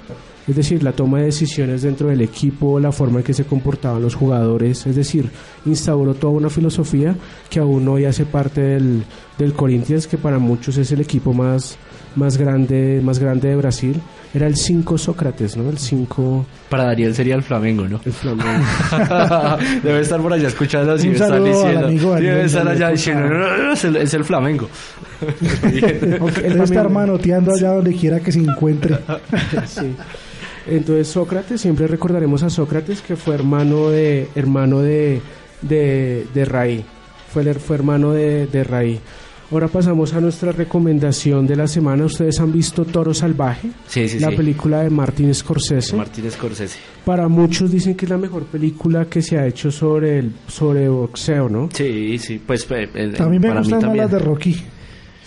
[0.48, 4.02] es decir, la toma de decisiones dentro del equipo, la forma en que se comportaban
[4.02, 5.30] los jugadores, es decir,
[5.66, 7.16] instauró toda una filosofía
[7.50, 9.04] que aún hoy hace parte del,
[9.38, 11.78] del Corinthians, que para muchos es el equipo más,
[12.16, 14.02] más, grande, más grande de Brasil.
[14.34, 15.70] Era el 5 Sócrates, ¿no?
[15.70, 16.46] El 5...
[16.70, 18.00] Para Daniel sería el Flamengo, ¿no?
[18.04, 18.66] El Flamengo.
[19.84, 22.16] Debe estar por allá escuchando así, me están diciendo.
[22.16, 24.70] Debe estar allá diciendo, no, no, no, es, el, es el Flamengo.
[25.64, 28.98] Él debe estar manoteando allá donde quiera que se encuentre.
[29.66, 29.96] sí.
[30.70, 35.22] Entonces Sócrates, siempre recordaremos a Sócrates que fue hermano de hermano de,
[35.62, 36.84] de, de Raí,
[37.32, 39.00] fue, fue hermano de, de Raí.
[39.50, 42.04] Ahora pasamos a nuestra recomendación de la semana.
[42.04, 43.70] ¿Ustedes han visto Toro Salvaje?
[43.88, 45.96] Sí, sí, la película de Martin Scorsese.
[45.96, 46.78] Martin Scorsese.
[47.06, 50.90] Para muchos dicen que es la mejor película que se ha hecho sobre el sobre
[50.90, 51.70] boxeo, ¿no?
[51.72, 54.58] Sí, sí, pues eh, eh, también me gustan más las de Rocky.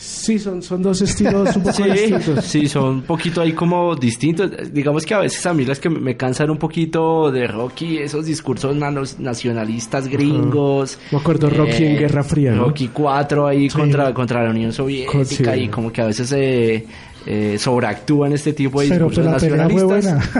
[0.00, 2.44] Sí, son, son dos estilos un poco distintos.
[2.46, 4.50] Sí, son un poquito ahí como distintos.
[4.72, 8.24] Digamos que a veces a mí las que me cansan un poquito de Rocky, esos
[8.24, 8.74] discursos
[9.18, 10.98] nacionalistas gringos.
[11.12, 12.64] Me acuerdo Rocky en eh, Guerra Fría, ¿no?
[12.64, 16.86] Rocky 4 ahí contra, contra la Unión Soviética y como que a veces se...
[17.26, 20.30] Eh, sobreactúan este tipo de discursos nacionalistas.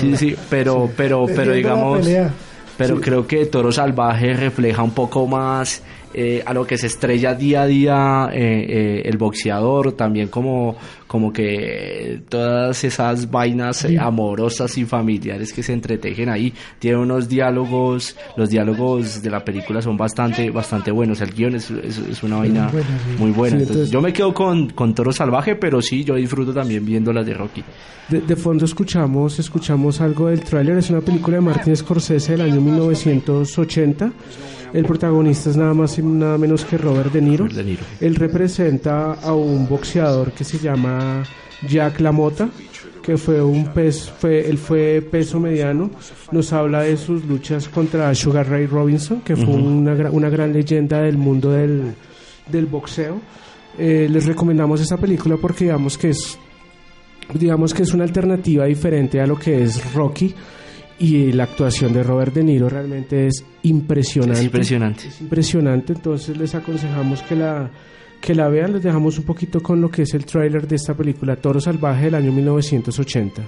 [0.00, 2.04] Sí, sí, pero, pero, pero digamos,
[2.76, 5.80] pero creo que Toro Salvaje refleja un poco más
[6.16, 10.76] eh, a lo que se estrella día a día eh, eh, el boxeador, también como,
[11.08, 16.54] como que todas esas vainas amorosas y familiares que se entretejen ahí.
[16.78, 21.20] Tiene unos diálogos, los diálogos de la película son bastante, bastante buenos.
[21.20, 22.70] El guion es, es, una vaina
[23.18, 23.58] muy buena.
[23.58, 27.26] entonces, yo me quedo con, con Toro Salvaje, pero sí, yo disfruto también viendo las
[27.26, 27.64] de Rocky.
[28.08, 32.42] De, de fondo escuchamos, escuchamos algo del tráiler, es una película de Martin Scorsese del
[32.42, 34.12] año 1980
[34.74, 37.46] el protagonista es nada más y nada menos que Robert De Niro.
[38.00, 41.22] Él representa a un boxeador que se llama
[41.68, 42.48] Jack LaMotta,
[43.00, 45.92] que fue un pez, fue, él fue peso mediano.
[46.32, 51.02] Nos habla de sus luchas contra Sugar Ray Robinson, que fue una, una, gran leyenda
[51.02, 51.94] del mundo del,
[52.50, 53.20] del boxeo.
[53.78, 56.36] Eh, les recomendamos esta película porque digamos que es
[57.32, 60.34] digamos que es una alternativa diferente a lo que es Rocky
[60.98, 64.40] y la actuación de Robert De Niro realmente es impresionante.
[64.40, 65.08] Es impresionante.
[65.08, 67.70] Es impresionante, entonces les aconsejamos que la
[68.20, 70.94] que la vean, les dejamos un poquito con lo que es el tráiler de esta
[70.94, 73.42] película Toro Salvaje del año 1980.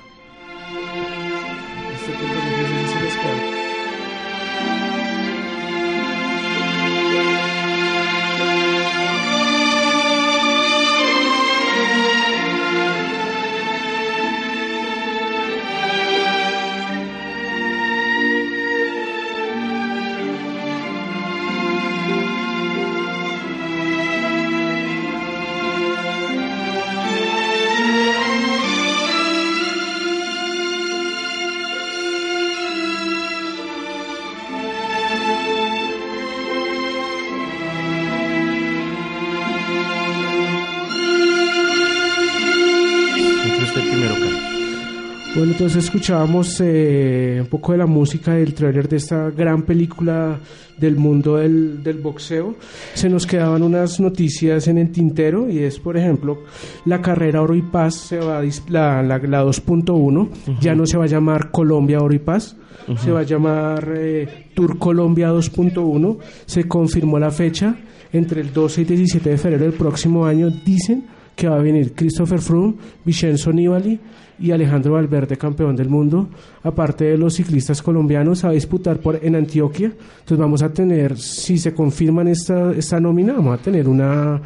[45.67, 50.39] Entonces escuchábamos eh, un poco de la música del trailer de esta gran película
[50.77, 52.55] del mundo del, del, boxeo.
[52.95, 56.45] Se nos quedaban unas noticias en el tintero y es, por ejemplo,
[56.85, 60.99] la carrera Oro y Paz, se va a la, la, la 2.1, ya no se
[60.99, 62.57] va a llamar Colombia Oro y Paz,
[63.03, 66.19] se va a llamar eh, Tour Colombia 2.1.
[66.45, 67.75] Se confirmó la fecha
[68.13, 70.49] entre el 12 y 17 de febrero del próximo año.
[70.49, 72.75] Dicen que va a venir Christopher Froome,
[73.05, 74.01] Vincenzo Nibali
[74.39, 76.29] y Alejandro Valverde, campeón del mundo,
[76.63, 79.87] aparte de los ciclistas colombianos, a disputar por, en Antioquia.
[79.87, 84.41] Entonces vamos a tener, si se confirman esta, esta nómina, vamos a tener una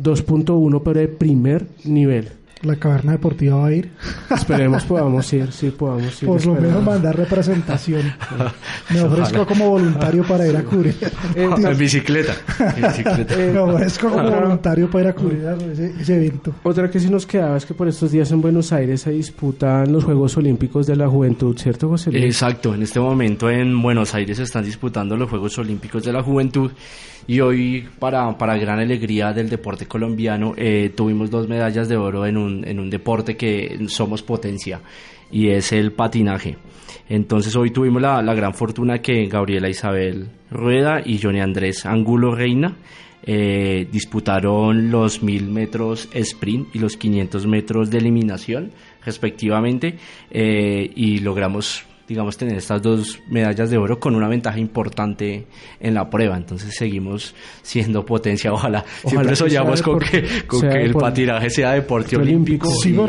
[0.00, 2.28] 2.1, pero de primer nivel.
[2.62, 3.90] La caverna deportiva va a ir.
[4.30, 6.28] Esperemos podamos ir, sí, podamos ir.
[6.28, 8.14] Por lo menos mandar representación.
[8.90, 10.96] Me ofrezco como voluntario para ir a cubrir.
[11.34, 12.34] en bicicleta.
[12.58, 15.44] Eh, me ofrezco como voluntario para ir a cubrir
[16.00, 16.54] ese, evento.
[16.62, 19.92] Otra que sí nos quedaba es que por estos días en Buenos Aires se disputan
[19.92, 22.24] los Juegos Olímpicos de la Juventud, ¿cierto, José Luis?
[22.24, 26.22] Exacto, en este momento en Buenos Aires se están disputando los Juegos Olímpicos de la
[26.22, 26.70] Juventud
[27.26, 32.26] y hoy, para, para gran alegría del deporte colombiano, eh, tuvimos dos medallas de oro
[32.26, 34.80] en un, en un deporte que somos potencia
[35.30, 36.56] y es el patinaje.
[37.08, 42.34] Entonces hoy tuvimos la, la gran fortuna que Gabriela Isabel Rueda y Johnny Andrés Angulo
[42.34, 42.76] Reina
[43.22, 48.70] eh, disputaron los 1000 metros sprint y los 500 metros de eliminación
[49.04, 49.98] respectivamente
[50.30, 55.46] eh, y logramos digamos, tener estas dos medallas de oro con una ventaja importante
[55.80, 56.36] en la prueba.
[56.36, 58.52] Entonces seguimos siendo potencia.
[58.52, 62.68] Ojalá, siempre soñamos con que, con que el patinaje sea deporte olímpico,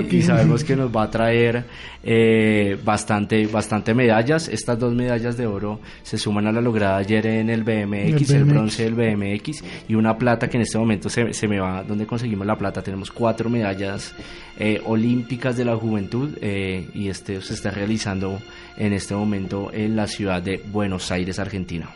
[0.09, 1.65] y, sabemos que nos va a traer
[2.03, 4.47] eh, bastante, bastante medallas.
[4.47, 8.45] Estas dos medallas de oro se suman a la lograda ayer en el BMX, el,
[8.45, 11.83] bronce del BMX y una plata que en este momento se, se me va.
[11.83, 12.81] ¿Dónde conseguimos la plata?
[12.81, 14.15] Tenemos cuatro medallas
[14.59, 18.39] eh, olímpicas de la juventud eh, y este se está realizando
[18.77, 21.89] en este momento en la ciudad de Buenos Aires, Argentina.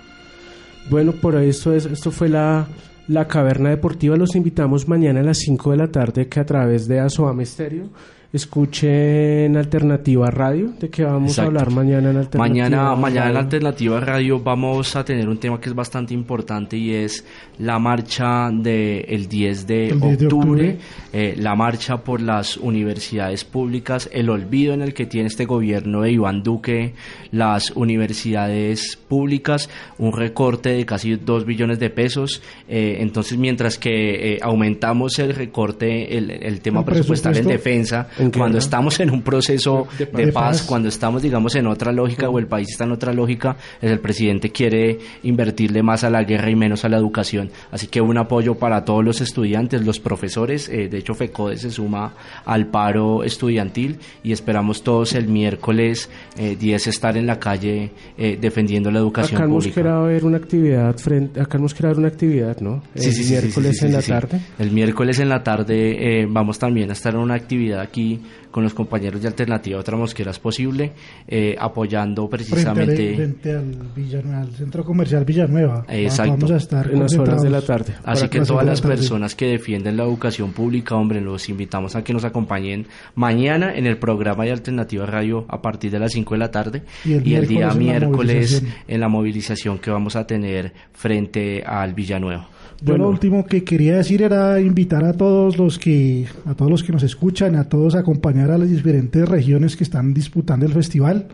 [0.90, 2.68] Bueno, por esto, es, esto fue la,
[3.08, 4.18] la Caverna Deportiva.
[4.18, 7.90] Los invitamos mañana a las 5 de la tarde que a través de Asoam Estéreo
[8.34, 14.00] escuchen Alternativa Radio, de qué vamos a hablar mañana en Alternativa Mañana, mañana en Alternativa
[14.00, 17.26] Radio vamos a tener un tema que es bastante importante y es
[17.60, 20.78] la marcha del 10 de octubre,
[21.12, 26.02] eh, la marcha por las universidades públicas, el olvido en el que tiene este gobierno
[26.02, 26.94] de Iván Duque
[27.32, 34.36] las universidades públicas, un recorte de casi 2 billones de pesos, eh, entonces mientras que
[34.36, 39.88] eh, aumentamos el recorte, el, el tema presupuestal en defensa, cuando estamos en un proceso
[39.98, 43.56] de, paz, cuando estamos, digamos, en otra lógica o el país está en otra lógica,
[43.82, 47.50] el presidente quiere invertirle más a la guerra y menos a la educación.
[47.72, 50.70] Así que un apoyo para todos los estudiantes, los profesores.
[50.70, 52.14] Eh, de hecho, FECODE se suma
[52.46, 58.38] al paro estudiantil y esperamos todos el miércoles 10 eh, estar en la calle eh,
[58.40, 59.82] defendiendo la educación acá pública.
[59.82, 62.84] Acá haber una actividad, frente, acá hemos querido una actividad, ¿no?
[62.96, 64.42] El miércoles en la tarde.
[64.60, 68.11] El miércoles en la tarde vamos también a estar en una actividad aquí
[68.52, 70.92] con los compañeros de Alternativa Otra Mosquera es posible,
[71.28, 73.16] eh, apoyando precisamente...
[73.16, 75.86] Frente, al, Centro Comercial Villanueva.
[75.88, 76.34] Exacto.
[76.34, 77.94] Vamos a estar en las horas de la tarde.
[78.04, 82.14] Así que todas las personas que defienden la educación pública, hombre, los invitamos a que
[82.14, 86.40] nos acompañen mañana en el programa de Alternativa Radio a partir de las 5 de
[86.40, 91.94] la tarde y el, día miércoles en la movilización que vamos a tener frente al
[91.94, 92.50] Villanueva.
[92.82, 96.84] Yo lo último que quería decir era invitar a todos los que a todos los
[96.84, 100.74] que nos escuchan, a todos a acompañar a las diferentes regiones que están disputando el
[100.74, 101.28] festival.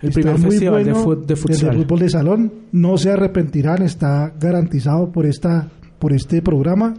[0.00, 2.52] El primer festival de, fútbol de salón.
[2.72, 6.94] No se arrepentirán, está garantizado por esta por este programa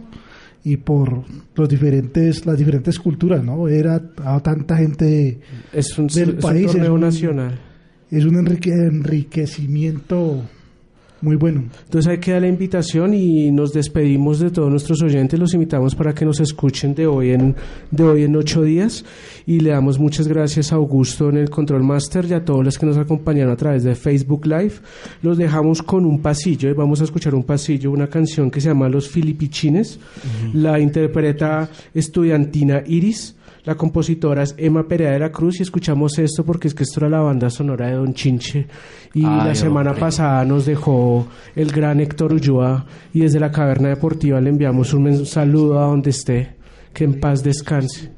[0.64, 1.22] y por
[1.54, 3.68] los diferentes las diferentes culturas, ¿no?
[3.68, 5.38] Era a tanta gente
[5.72, 7.60] es un, del país un nacional.
[8.10, 10.42] Es un enriquecimiento
[11.24, 11.64] muy bueno.
[11.84, 15.38] Entonces ahí queda la invitación y nos despedimos de todos nuestros oyentes.
[15.40, 17.56] Los invitamos para que nos escuchen de hoy en,
[17.90, 19.04] de hoy en ocho días
[19.46, 22.78] y le damos muchas gracias a Augusto en el Control Master y a todos los
[22.78, 24.74] que nos acompañaron a través de Facebook Live.
[25.22, 28.68] Los dejamos con un pasillo y vamos a escuchar un pasillo, una canción que se
[28.68, 29.98] llama Los Filipichines.
[30.52, 33.33] La interpreta estudiantina Iris.
[33.64, 37.00] La compositora es Emma Perea de la Cruz y escuchamos esto porque es que esto
[37.00, 38.66] era la banda sonora de Don Chinche
[39.14, 42.84] y la semana pasada nos dejó el gran Héctor Ulloa
[43.14, 46.56] y desde la Caverna Deportiva le enviamos un saludo a donde esté,
[46.92, 48.10] que en paz descanse.